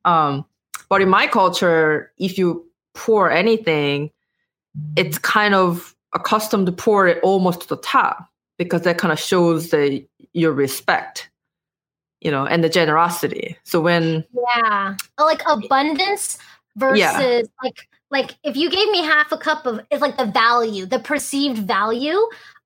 Um, 0.05 0.45
but 0.89 1.01
in 1.01 1.09
my 1.09 1.27
culture, 1.27 2.11
if 2.17 2.37
you 2.37 2.65
pour 2.93 3.31
anything, 3.31 4.11
it's 4.95 5.17
kind 5.17 5.53
of 5.53 5.95
accustomed 6.13 6.65
to 6.65 6.71
pour 6.71 7.07
it 7.07 7.21
almost 7.23 7.61
to 7.61 7.67
the 7.67 7.77
top 7.77 8.29
because 8.57 8.83
that 8.83 8.97
kind 8.97 9.11
of 9.11 9.19
shows 9.19 9.69
the 9.69 10.05
your 10.33 10.51
respect, 10.51 11.29
you 12.21 12.31
know, 12.31 12.45
and 12.45 12.63
the 12.63 12.69
generosity. 12.69 13.57
So 13.63 13.81
when 13.81 14.25
yeah, 14.57 14.95
like 15.19 15.41
abundance 15.47 16.37
versus 16.75 16.99
yeah. 16.99 17.41
like 17.63 17.87
like 18.11 18.37
if 18.43 18.55
you 18.55 18.69
gave 18.69 18.89
me 18.89 19.03
half 19.03 19.31
a 19.31 19.37
cup 19.37 19.65
of 19.65 19.81
it's 19.91 20.01
like 20.01 20.17
the 20.17 20.25
value 20.25 20.85
the 20.85 20.99
perceived 20.99 21.59
value 21.59 22.17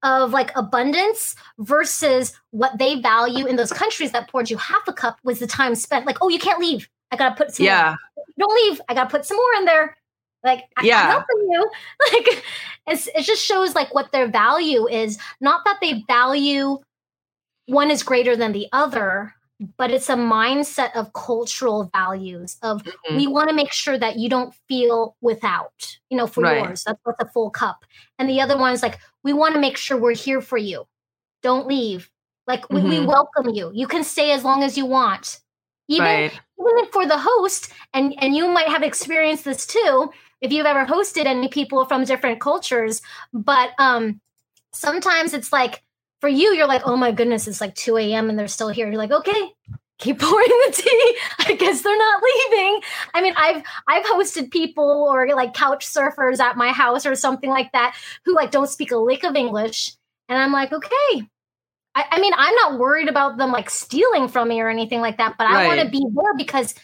of 0.04 0.32
like 0.32 0.52
abundance 0.56 1.36
versus 1.60 2.34
what 2.52 2.78
they 2.78 3.00
value 3.02 3.46
in 3.46 3.56
those 3.56 3.72
countries 3.72 4.12
that 4.12 4.30
poured 4.30 4.50
you 4.50 4.58
half 4.58 4.88
a 4.88 4.94
cup 4.94 5.20
was 5.24 5.40
the 5.40 5.48
time 5.48 5.76
spent 5.76 6.06
like 6.06 6.18
oh 6.22 6.30
you 6.30 6.40
can't 6.40 6.60
leave 6.60 6.90
i 7.12 7.16
gotta 7.16 7.36
put 7.36 7.54
some 7.54 7.66
yeah. 7.66 7.96
More. 8.16 8.26
don't 8.38 8.56
leave. 8.64 8.82
I 8.90 8.94
gotta 8.94 9.10
put 9.10 9.26
some 9.26 9.38
more 9.38 9.54
in 9.58 9.66
there. 9.66 9.98
Like 10.44 10.66
yeah. 10.82 11.02
i'm 11.02 11.10
helping 11.10 11.52
you. 11.52 11.70
Like 12.14 12.44
it 12.88 13.24
just 13.24 13.44
shows 13.44 13.76
like 13.76 13.94
what 13.94 14.12
their 14.12 14.28
value 14.28 14.88
is. 14.88 15.18
Not 15.42 15.62
that 15.66 15.78
they 15.82 16.04
value 16.08 16.78
one 17.68 17.92
is 17.92 18.02
greater 18.04 18.36
than 18.36 18.52
the 18.52 18.68
other 18.72 19.34
but 19.78 19.92
it's 19.92 20.10
a 20.10 20.16
mindset 20.16 20.96
of 20.96 21.12
cultural 21.14 21.90
values 21.94 22.58
of 22.62 22.84
mm-hmm. 22.84 23.18
we 23.18 23.28
want 23.28 23.50
to 23.50 23.56
make 23.56 23.74
sure 23.74 23.98
that 23.98 24.18
you 24.18 24.30
don't 24.30 24.56
feel 24.68 25.16
without 25.22 25.98
you 26.10 26.18
know 26.18 26.28
for 26.28 26.42
right. 26.42 26.64
yours. 26.64 26.84
That's 26.86 27.00
what's 27.04 27.22
a 27.22 27.28
full 27.28 27.50
cup. 27.50 27.86
And 28.18 28.30
the 28.30 28.42
other 28.42 28.58
one 28.58 28.74
is 28.74 28.82
like 28.82 29.00
we 29.24 29.34
want 29.34 29.54
to 29.56 29.60
make 29.60 29.78
sure 29.78 29.98
we're 29.98 30.16
here 30.16 30.42
for 30.42 30.58
you. 30.58 30.86
Don't 31.44 31.68
leave. 31.68 32.10
Like 32.48 32.62
mm-hmm. 32.64 32.90
we, 32.90 33.00
we, 33.02 33.06
welcome 33.06 33.50
you. 33.50 33.72
You 33.74 33.86
can 33.86 34.04
stay 34.04 34.32
as 34.32 34.44
long 34.44 34.64
as 34.64 34.78
you 34.78 34.86
want 34.86 35.40
even 35.90 36.06
right. 36.06 36.40
even 36.60 36.92
for 36.92 37.06
the 37.06 37.18
host 37.18 37.72
and 37.94 38.16
and 38.20 38.36
you 38.36 38.48
might 38.48 38.70
have 38.70 38.84
experienced 38.84 39.44
this 39.44 39.66
too 39.66 40.10
if 40.42 40.54
you've 40.54 40.66
ever 40.66 40.86
hosted 40.86 41.26
any 41.26 41.50
people 41.50 41.86
from 41.86 42.06
different 42.06 42.40
cultures 42.40 43.02
but 43.34 43.72
um 43.78 44.22
sometimes 44.72 45.34
it's 45.34 45.52
like 45.52 45.84
for 46.20 46.30
you, 46.30 46.54
you're 46.54 46.68
like, 46.68 46.82
oh 46.86 46.98
my 46.98 47.12
goodness, 47.12 47.48
it's 47.48 47.62
like 47.62 47.76
2 47.76 47.98
a.m. 47.98 48.30
and 48.30 48.38
they're 48.38 48.48
still 48.48 48.70
here. 48.70 48.88
You're 48.88 48.98
like, 48.98 49.12
okay, 49.12 49.54
keep 49.98 50.20
pouring 50.22 50.48
the 50.48 50.74
tea. 50.74 51.18
I 51.40 51.54
guess 51.54 51.82
they're 51.82 51.98
not 51.98 52.24
leaving. 52.24 52.82
I 53.14 53.22
mean, 53.22 53.34
I've 53.38 53.64
I've 53.88 54.06
hosted 54.06 54.52
people 54.52 55.08
or 55.10 55.28
like 55.36 55.54
couch 55.54 55.88
surfers 55.88 56.40
at 56.40 56.58
my 56.58 56.72
house 56.72 57.06
or 57.06 57.16
something 57.16 57.50
like 57.50 57.72
that 57.72 57.96
who 58.26 58.36
like 58.36 58.52
don't 58.52 58.70
speak 58.70 58.92
a 58.92 58.98
lick 58.98 59.24
of 59.24 59.36
English. 59.36 59.96
And 60.28 60.38
I'm 60.38 60.52
like, 60.52 60.72
okay. 60.72 61.28
I, 62.00 62.06
I 62.12 62.22
mean, 62.22 62.34
I'm 62.38 62.56
not 62.56 62.80
worried 62.80 63.10
about 63.10 63.38
them 63.38 63.52
like 63.52 63.70
stealing 63.70 64.28
from 64.28 64.48
me 64.48 64.62
or 64.62 64.70
anything 64.70 65.02
like 65.02 65.18
that, 65.18 65.36
but 65.38 65.46
right. 65.46 65.66
I 65.66 65.68
want 65.68 65.82
to 65.82 65.90
be 65.90 66.06
there 66.14 66.34
because 66.38 66.76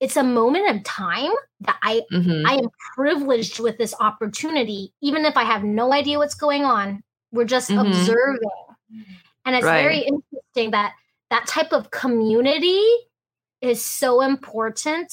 it's 0.00 0.16
a 0.16 0.22
moment 0.22 0.76
of 0.76 0.84
time 0.84 1.32
that 1.60 1.76
I 1.82 2.02
mm-hmm. 2.12 2.46
I 2.46 2.54
am 2.54 2.68
privileged 2.94 3.58
with 3.58 3.78
this 3.78 3.94
opportunity, 3.98 4.92
even 5.02 5.24
if 5.24 5.36
I 5.36 5.42
have 5.42 5.64
no 5.64 5.92
idea 5.92 6.18
what's 6.18 6.34
going 6.34 6.64
on. 6.64 7.02
We're 7.32 7.44
just 7.44 7.68
mm-hmm. 7.70 7.86
observing. 7.86 8.38
And 9.44 9.56
it's 9.56 9.64
right. 9.64 9.82
very 9.82 9.98
interesting 9.98 10.70
that 10.70 10.94
that 11.30 11.46
type 11.46 11.72
of 11.72 11.90
community 11.90 12.82
is 13.60 13.84
so 13.84 14.20
important 14.20 15.12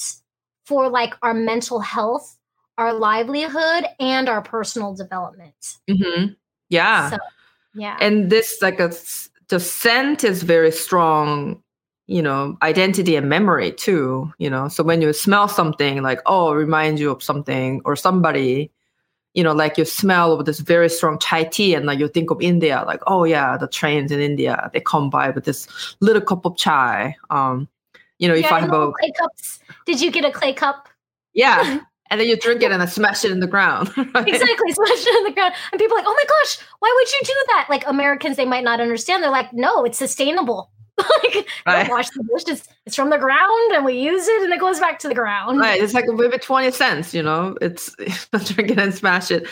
for 0.66 0.88
like 0.88 1.14
our 1.22 1.34
mental 1.34 1.80
health, 1.80 2.38
our 2.78 2.92
livelihood, 2.92 3.86
and 3.98 4.28
our 4.28 4.40
personal 4.40 4.94
development. 4.94 5.54
Mm-hmm. 5.90 6.34
Yeah. 6.68 7.10
So, 7.10 7.18
yeah. 7.76 7.96
And 8.00 8.30
this, 8.30 8.58
like, 8.62 8.80
a, 8.80 8.92
the 9.48 9.60
scent 9.60 10.24
is 10.24 10.42
very 10.42 10.72
strong, 10.72 11.62
you 12.06 12.22
know, 12.22 12.56
identity 12.62 13.16
and 13.16 13.28
memory 13.28 13.72
too, 13.72 14.32
you 14.38 14.50
know. 14.50 14.68
So 14.68 14.82
when 14.82 15.02
you 15.02 15.12
smell 15.12 15.48
something, 15.48 16.02
like, 16.02 16.20
oh, 16.26 16.52
remind 16.52 16.98
you 16.98 17.10
of 17.10 17.22
something 17.22 17.80
or 17.84 17.94
somebody, 17.96 18.70
you 19.34 19.42
know, 19.42 19.52
like 19.52 19.76
you 19.76 19.84
smell 19.84 20.32
of 20.32 20.46
this 20.46 20.60
very 20.60 20.88
strong 20.88 21.18
chai 21.18 21.44
tea 21.44 21.74
and 21.74 21.84
like 21.84 21.98
you 21.98 22.08
think 22.08 22.30
of 22.30 22.40
India, 22.40 22.82
like, 22.86 23.02
oh 23.06 23.24
yeah, 23.24 23.56
the 23.56 23.68
trains 23.68 24.10
in 24.10 24.20
India, 24.20 24.70
they 24.72 24.80
come 24.80 25.10
by 25.10 25.30
with 25.30 25.44
this 25.44 25.68
little 26.00 26.22
cup 26.22 26.46
of 26.46 26.56
chai. 26.56 27.14
Um, 27.30 27.68
you 28.18 28.28
know, 28.28 28.34
yeah, 28.34 28.46
if 28.46 28.52
I 28.52 28.60
have 28.60 28.72
a 28.72 28.92
clay 28.92 29.12
cups. 29.12 29.60
Did 29.84 30.00
you 30.00 30.10
get 30.10 30.24
a 30.24 30.32
clay 30.32 30.54
cup? 30.54 30.88
Yeah. 31.34 31.80
and 32.10 32.20
then 32.20 32.28
you 32.28 32.36
drink 32.36 32.62
it 32.62 32.72
and 32.72 32.80
then 32.80 32.88
smash 32.88 33.24
it 33.24 33.30
in 33.30 33.40
the 33.40 33.46
ground. 33.46 33.92
Right? 33.96 34.28
Exactly, 34.28 34.72
smash 34.72 35.06
it 35.06 35.18
in 35.18 35.24
the 35.24 35.32
ground. 35.32 35.54
And 35.72 35.78
people 35.78 35.96
are 35.96 36.00
like, 36.00 36.08
oh 36.08 36.14
my 36.14 36.24
gosh, 36.26 36.58
why 36.78 36.92
would 36.94 37.12
you 37.12 37.20
do 37.24 37.44
that? 37.48 37.66
Like 37.68 37.86
Americans, 37.86 38.36
they 38.36 38.44
might 38.44 38.64
not 38.64 38.80
understand. 38.80 39.22
They're 39.22 39.30
like, 39.30 39.52
no, 39.52 39.84
it's 39.84 39.98
sustainable. 39.98 40.70
like 41.22 41.46
right. 41.66 41.90
wash 41.90 42.08
the 42.10 42.24
dishes. 42.34 42.66
It's 42.86 42.96
from 42.96 43.10
the 43.10 43.18
ground 43.18 43.72
and 43.74 43.84
we 43.84 43.98
use 43.98 44.26
it 44.26 44.42
and 44.42 44.52
it 44.52 44.60
goes 44.60 44.80
back 44.80 44.98
to 45.00 45.08
the 45.08 45.14
ground. 45.14 45.58
Right. 45.60 45.82
It's 45.82 45.92
like 45.92 46.06
a 46.08 46.12
maybe 46.12 46.38
20 46.38 46.70
cents, 46.70 47.12
you 47.12 47.22
know. 47.22 47.56
It's 47.60 47.94
drink 48.54 48.70
it 48.70 48.78
and 48.78 48.94
smash 48.94 49.30
it. 49.30 49.46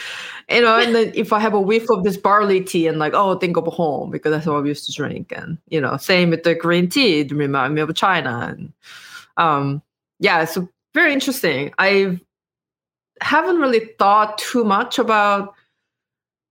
You 0.48 0.62
know, 0.62 0.78
and 0.78 0.94
then 0.94 1.12
if 1.14 1.32
I 1.32 1.40
have 1.40 1.52
a 1.52 1.60
whiff 1.60 1.90
of 1.90 2.04
this 2.04 2.16
barley 2.16 2.62
tea 2.62 2.86
and 2.86 2.98
like, 2.98 3.12
oh, 3.14 3.38
think 3.38 3.56
of 3.56 3.66
home 3.66 4.10
because 4.10 4.32
that's 4.32 4.46
what 4.46 4.62
I 4.62 4.66
used 4.66 4.86
to 4.86 4.92
drink. 4.92 5.32
And 5.36 5.58
you 5.68 5.80
know, 5.80 5.96
same 5.98 6.30
with 6.30 6.44
the 6.44 6.54
green 6.54 6.88
tea, 6.88 7.20
it 7.20 7.32
remind 7.32 7.74
me 7.74 7.82
of 7.82 7.94
China. 7.94 8.54
And 8.56 8.72
um 9.36 9.82
yeah, 10.20 10.46
so 10.46 10.68
very 10.94 11.12
interesting. 11.12 11.74
I 11.78 12.18
haven't 13.20 13.58
really 13.58 13.90
thought 13.98 14.38
too 14.38 14.64
much 14.64 14.98
about 14.98 15.54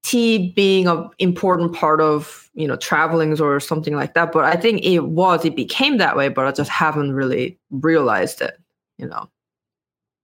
tea 0.03 0.51
being 0.55 0.87
an 0.87 1.09
important 1.19 1.73
part 1.73 2.01
of 2.01 2.49
you 2.53 2.67
know 2.67 2.75
travelings 2.75 3.39
or 3.39 3.59
something 3.59 3.95
like 3.95 4.13
that 4.13 4.31
but 4.31 4.43
i 4.43 4.55
think 4.55 4.83
it 4.83 4.99
was 4.99 5.45
it 5.45 5.55
became 5.55 5.97
that 5.97 6.17
way 6.17 6.27
but 6.27 6.45
i 6.45 6.51
just 6.51 6.69
haven't 6.69 7.13
really 7.13 7.57
realized 7.71 8.41
it 8.41 8.57
you 8.97 9.07
know. 9.07 9.29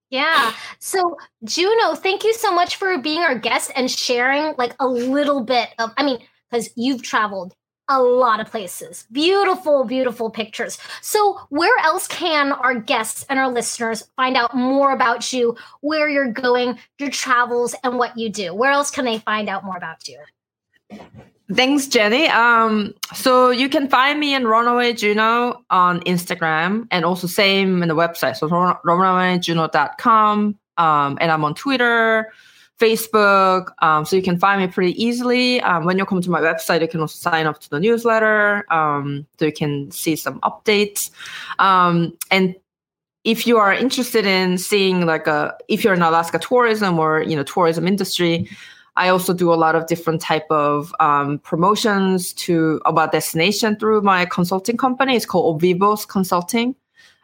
Yeah. 0.09 0.53
So 0.79 1.17
juno 1.43 1.95
thank 1.95 2.23
you 2.23 2.33
so 2.33 2.53
much 2.53 2.75
for 2.75 2.97
being 2.97 3.21
our 3.21 3.37
guest 3.37 3.71
and 3.75 3.89
sharing 3.89 4.55
like 4.57 4.75
a 4.79 4.87
little 4.87 5.43
bit 5.43 5.69
of 5.79 5.91
i 5.97 6.03
mean 6.03 6.19
because 6.49 6.69
you've 6.75 7.03
traveled 7.03 7.53
a 7.89 8.01
lot 8.01 8.39
of 8.39 8.49
places. 8.49 9.05
Beautiful, 9.11 9.83
beautiful 9.83 10.29
pictures. 10.29 10.77
So, 11.01 11.39
where 11.49 11.77
else 11.83 12.07
can 12.07 12.51
our 12.51 12.75
guests 12.75 13.25
and 13.29 13.39
our 13.39 13.49
listeners 13.49 14.03
find 14.15 14.37
out 14.37 14.55
more 14.55 14.93
about 14.93 15.33
you, 15.33 15.57
where 15.81 16.07
you're 16.07 16.31
going, 16.31 16.77
your 16.99 17.09
travels, 17.09 17.75
and 17.83 17.97
what 17.97 18.17
you 18.17 18.29
do? 18.29 18.53
Where 18.53 18.71
else 18.71 18.91
can 18.91 19.05
they 19.05 19.19
find 19.19 19.49
out 19.49 19.65
more 19.65 19.77
about 19.77 20.07
you? 20.07 20.19
Thanks, 21.51 21.87
Jenny. 21.87 22.27
Um, 22.27 22.93
so 23.15 23.49
you 23.49 23.69
can 23.69 23.89
find 23.89 24.19
me 24.19 24.35
in 24.35 24.45
Runaway 24.45 24.93
Juno 24.93 25.63
on 25.71 25.99
Instagram 26.01 26.87
and 26.91 27.03
also 27.03 27.25
same 27.25 27.81
in 27.81 27.89
the 27.89 27.95
website. 27.95 28.37
So 28.37 28.47
runawayjuno.com. 28.47 30.59
Um, 30.77 31.17
and 31.19 31.31
I'm 31.31 31.43
on 31.43 31.55
Twitter, 31.55 32.31
Facebook. 32.79 33.71
Um, 33.79 34.05
so 34.05 34.15
you 34.15 34.21
can 34.21 34.39
find 34.39 34.61
me 34.61 34.67
pretty 34.67 35.01
easily. 35.01 35.61
Um, 35.61 35.85
when 35.85 35.97
you 35.97 36.05
come 36.05 36.21
to 36.21 36.29
my 36.29 36.41
website, 36.41 36.81
you 36.81 36.87
can 36.87 37.01
also 37.01 37.17
sign 37.29 37.45
up 37.45 37.59
to 37.59 37.69
the 37.69 37.79
newsletter. 37.79 38.65
Um, 38.73 39.27
so 39.37 39.45
you 39.45 39.53
can 39.53 39.91
see 39.91 40.15
some 40.15 40.39
updates. 40.41 41.11
Um, 41.59 42.17
and 42.31 42.55
if 43.25 43.45
you 43.45 43.57
are 43.57 43.73
interested 43.73 44.25
in 44.25 44.57
seeing 44.57 45.05
like 45.05 45.27
a, 45.27 45.55
if 45.67 45.83
you're 45.83 45.93
in 45.93 46.01
Alaska 46.01 46.39
tourism 46.39 46.97
or, 46.97 47.21
you 47.21 47.35
know, 47.35 47.43
tourism 47.43 47.85
industry, 47.85 48.49
I 48.95 49.09
also 49.09 49.33
do 49.33 49.53
a 49.53 49.55
lot 49.55 49.75
of 49.75 49.87
different 49.87 50.21
type 50.21 50.47
of 50.49 50.93
um, 50.99 51.39
promotions 51.39 52.33
to 52.33 52.81
about 52.85 53.11
destination 53.11 53.75
through 53.75 54.01
my 54.01 54.25
consulting 54.25 54.77
company. 54.77 55.15
It's 55.15 55.25
called 55.25 55.61
Ovibos 55.61 56.07
Consulting. 56.07 56.75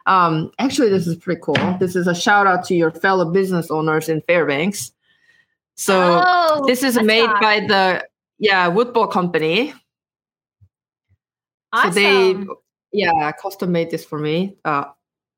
Um, 0.06 0.52
actually, 0.58 0.88
this 0.88 1.06
is 1.06 1.16
pretty 1.16 1.40
cool. 1.42 1.76
This 1.80 1.96
is 1.96 2.06
a 2.06 2.14
shout 2.14 2.46
out 2.46 2.64
to 2.66 2.74
your 2.74 2.92
fellow 2.92 3.30
business 3.30 3.70
owners 3.70 4.08
in 4.08 4.20
Fairbanks. 4.22 4.92
So 5.76 6.22
oh, 6.24 6.64
this 6.66 6.82
is 6.82 7.00
made 7.00 7.30
by 7.40 7.60
the 7.60 8.06
yeah 8.38 8.70
Woodball 8.70 9.10
company. 9.10 9.74
Awesome. 11.72 11.92
So 11.92 11.94
they 11.94 12.46
yeah 12.92 13.32
custom 13.32 13.72
made 13.72 13.90
this 13.90 14.04
for 14.04 14.18
me. 14.18 14.56
Uh, 14.64 14.84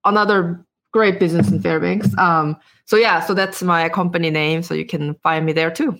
another 0.04 0.64
great 0.92 1.18
business 1.18 1.50
in 1.50 1.60
Fairbanks. 1.60 2.16
Um, 2.18 2.56
so 2.86 2.96
yeah, 2.96 3.20
so 3.20 3.34
that's 3.34 3.62
my 3.62 3.88
company 3.88 4.30
name. 4.30 4.62
So 4.62 4.74
you 4.74 4.86
can 4.86 5.14
find 5.22 5.44
me 5.44 5.52
there 5.52 5.70
too. 5.70 5.98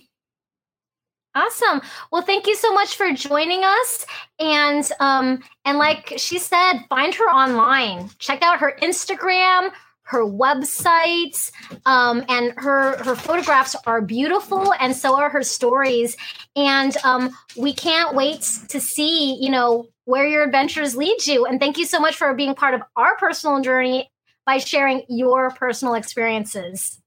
Awesome. 1.35 1.81
Well, 2.11 2.23
thank 2.23 2.47
you 2.47 2.55
so 2.55 2.73
much 2.73 2.95
for 2.95 3.13
joining 3.13 3.63
us. 3.63 4.05
And 4.39 4.89
um, 4.99 5.43
and 5.63 5.77
like 5.77 6.13
she 6.17 6.39
said, 6.39 6.79
find 6.89 7.13
her 7.13 7.25
online. 7.25 8.09
Check 8.17 8.41
out 8.41 8.59
her 8.59 8.75
Instagram, 8.81 9.69
her 10.09 10.25
websites 10.25 11.51
um, 11.85 12.25
and 12.27 12.53
her 12.57 12.97
her 13.03 13.15
photographs 13.15 13.75
are 13.85 14.01
beautiful, 14.01 14.73
and 14.79 14.95
so 14.95 15.15
are 15.15 15.29
her 15.29 15.43
stories. 15.43 16.17
And 16.55 16.97
um, 17.03 17.29
we 17.55 17.73
can't 17.73 18.15
wait 18.15 18.41
to 18.69 18.81
see, 18.81 19.35
you 19.35 19.51
know, 19.51 19.87
where 20.05 20.27
your 20.27 20.43
adventures 20.43 20.95
lead 20.95 21.27
you. 21.27 21.45
And 21.45 21.59
thank 21.59 21.77
you 21.77 21.85
so 21.85 21.99
much 21.99 22.15
for 22.15 22.33
being 22.33 22.55
part 22.55 22.73
of 22.73 22.81
our 22.95 23.15
personal 23.17 23.61
journey 23.61 24.09
by 24.45 24.57
sharing 24.57 25.03
your 25.07 25.51
personal 25.51 25.93
experiences. 25.93 26.99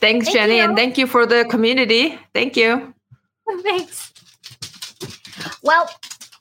Thanks, 0.00 0.26
thank 0.26 0.36
Jenny, 0.38 0.56
you. 0.56 0.64
and 0.64 0.74
thank 0.74 0.96
you 0.96 1.06
for 1.06 1.26
the 1.26 1.44
community. 1.50 2.18
Thank 2.34 2.56
you. 2.56 2.94
Thanks. 3.62 4.12
Well, 5.62 5.90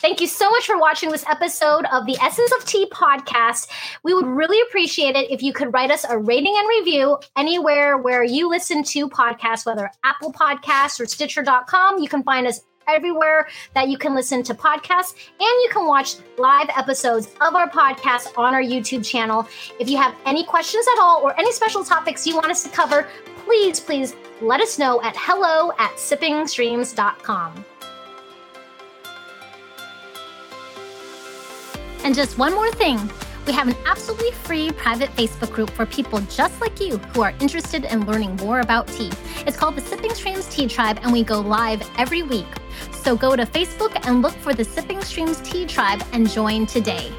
Thank 0.05 0.21
you 0.21 0.27
so 0.27 0.51
much 0.51 0.67
for 0.67 0.77
watching 0.77 1.09
this 1.09 1.25
episode 1.27 1.85
of 1.91 2.05
the 2.05 2.15
Essence 2.21 2.51
of 2.51 2.63
Tea 2.63 2.85
podcast. 2.91 3.67
We 4.03 4.13
would 4.13 4.27
really 4.27 4.61
appreciate 4.67 5.15
it 5.15 5.31
if 5.31 5.41
you 5.41 5.51
could 5.51 5.73
write 5.73 5.89
us 5.89 6.05
a 6.07 6.15
rating 6.15 6.53
and 6.55 6.69
review 6.69 7.17
anywhere 7.35 7.97
where 7.97 8.23
you 8.23 8.47
listen 8.47 8.83
to 8.83 9.09
podcasts, 9.09 9.65
whether 9.65 9.89
Apple 10.03 10.31
Podcasts 10.31 10.99
or 10.99 11.07
Stitcher.com. 11.07 11.97
You 11.97 12.07
can 12.07 12.21
find 12.21 12.45
us 12.45 12.61
everywhere 12.87 13.47
that 13.73 13.89
you 13.89 13.97
can 13.97 14.13
listen 14.13 14.43
to 14.43 14.53
podcasts 14.53 15.15
and 15.15 15.39
you 15.39 15.69
can 15.71 15.87
watch 15.87 16.17
live 16.37 16.69
episodes 16.77 17.29
of 17.41 17.55
our 17.55 17.67
podcast 17.67 18.37
on 18.37 18.53
our 18.53 18.61
YouTube 18.61 19.03
channel. 19.03 19.47
If 19.79 19.89
you 19.89 19.97
have 19.97 20.13
any 20.27 20.43
questions 20.43 20.85
at 20.95 21.01
all 21.01 21.23
or 21.23 21.35
any 21.39 21.51
special 21.51 21.83
topics 21.83 22.27
you 22.27 22.35
want 22.35 22.51
us 22.51 22.61
to 22.61 22.69
cover, 22.69 23.07
please, 23.43 23.79
please 23.79 24.15
let 24.39 24.61
us 24.61 24.77
know 24.77 25.01
at 25.01 25.15
hello 25.17 25.71
at 25.79 25.95
sippingstreams.com. 25.95 27.65
And 32.05 32.13
just 32.13 32.37
one 32.37 32.53
more 32.53 32.71
thing. 32.71 32.99
We 33.47 33.53
have 33.53 33.67
an 33.67 33.75
absolutely 33.87 34.29
free 34.29 34.71
private 34.71 35.09
Facebook 35.15 35.51
group 35.51 35.71
for 35.71 35.87
people 35.87 36.19
just 36.29 36.61
like 36.61 36.79
you 36.79 36.97
who 36.97 37.23
are 37.23 37.33
interested 37.39 37.83
in 37.85 38.05
learning 38.05 38.35
more 38.35 38.59
about 38.59 38.87
tea. 38.89 39.11
It's 39.47 39.57
called 39.57 39.75
the 39.75 39.81
Sipping 39.81 40.13
Streams 40.13 40.47
Tea 40.47 40.67
Tribe, 40.67 40.99
and 41.01 41.11
we 41.11 41.23
go 41.23 41.39
live 41.39 41.81
every 41.97 42.21
week. 42.21 42.45
So 42.91 43.15
go 43.15 43.35
to 43.35 43.43
Facebook 43.47 44.05
and 44.05 44.21
look 44.21 44.33
for 44.33 44.53
the 44.53 44.63
Sipping 44.63 45.01
Streams 45.01 45.41
Tea 45.41 45.65
Tribe 45.65 46.03
and 46.13 46.29
join 46.29 46.67
today. 46.67 47.11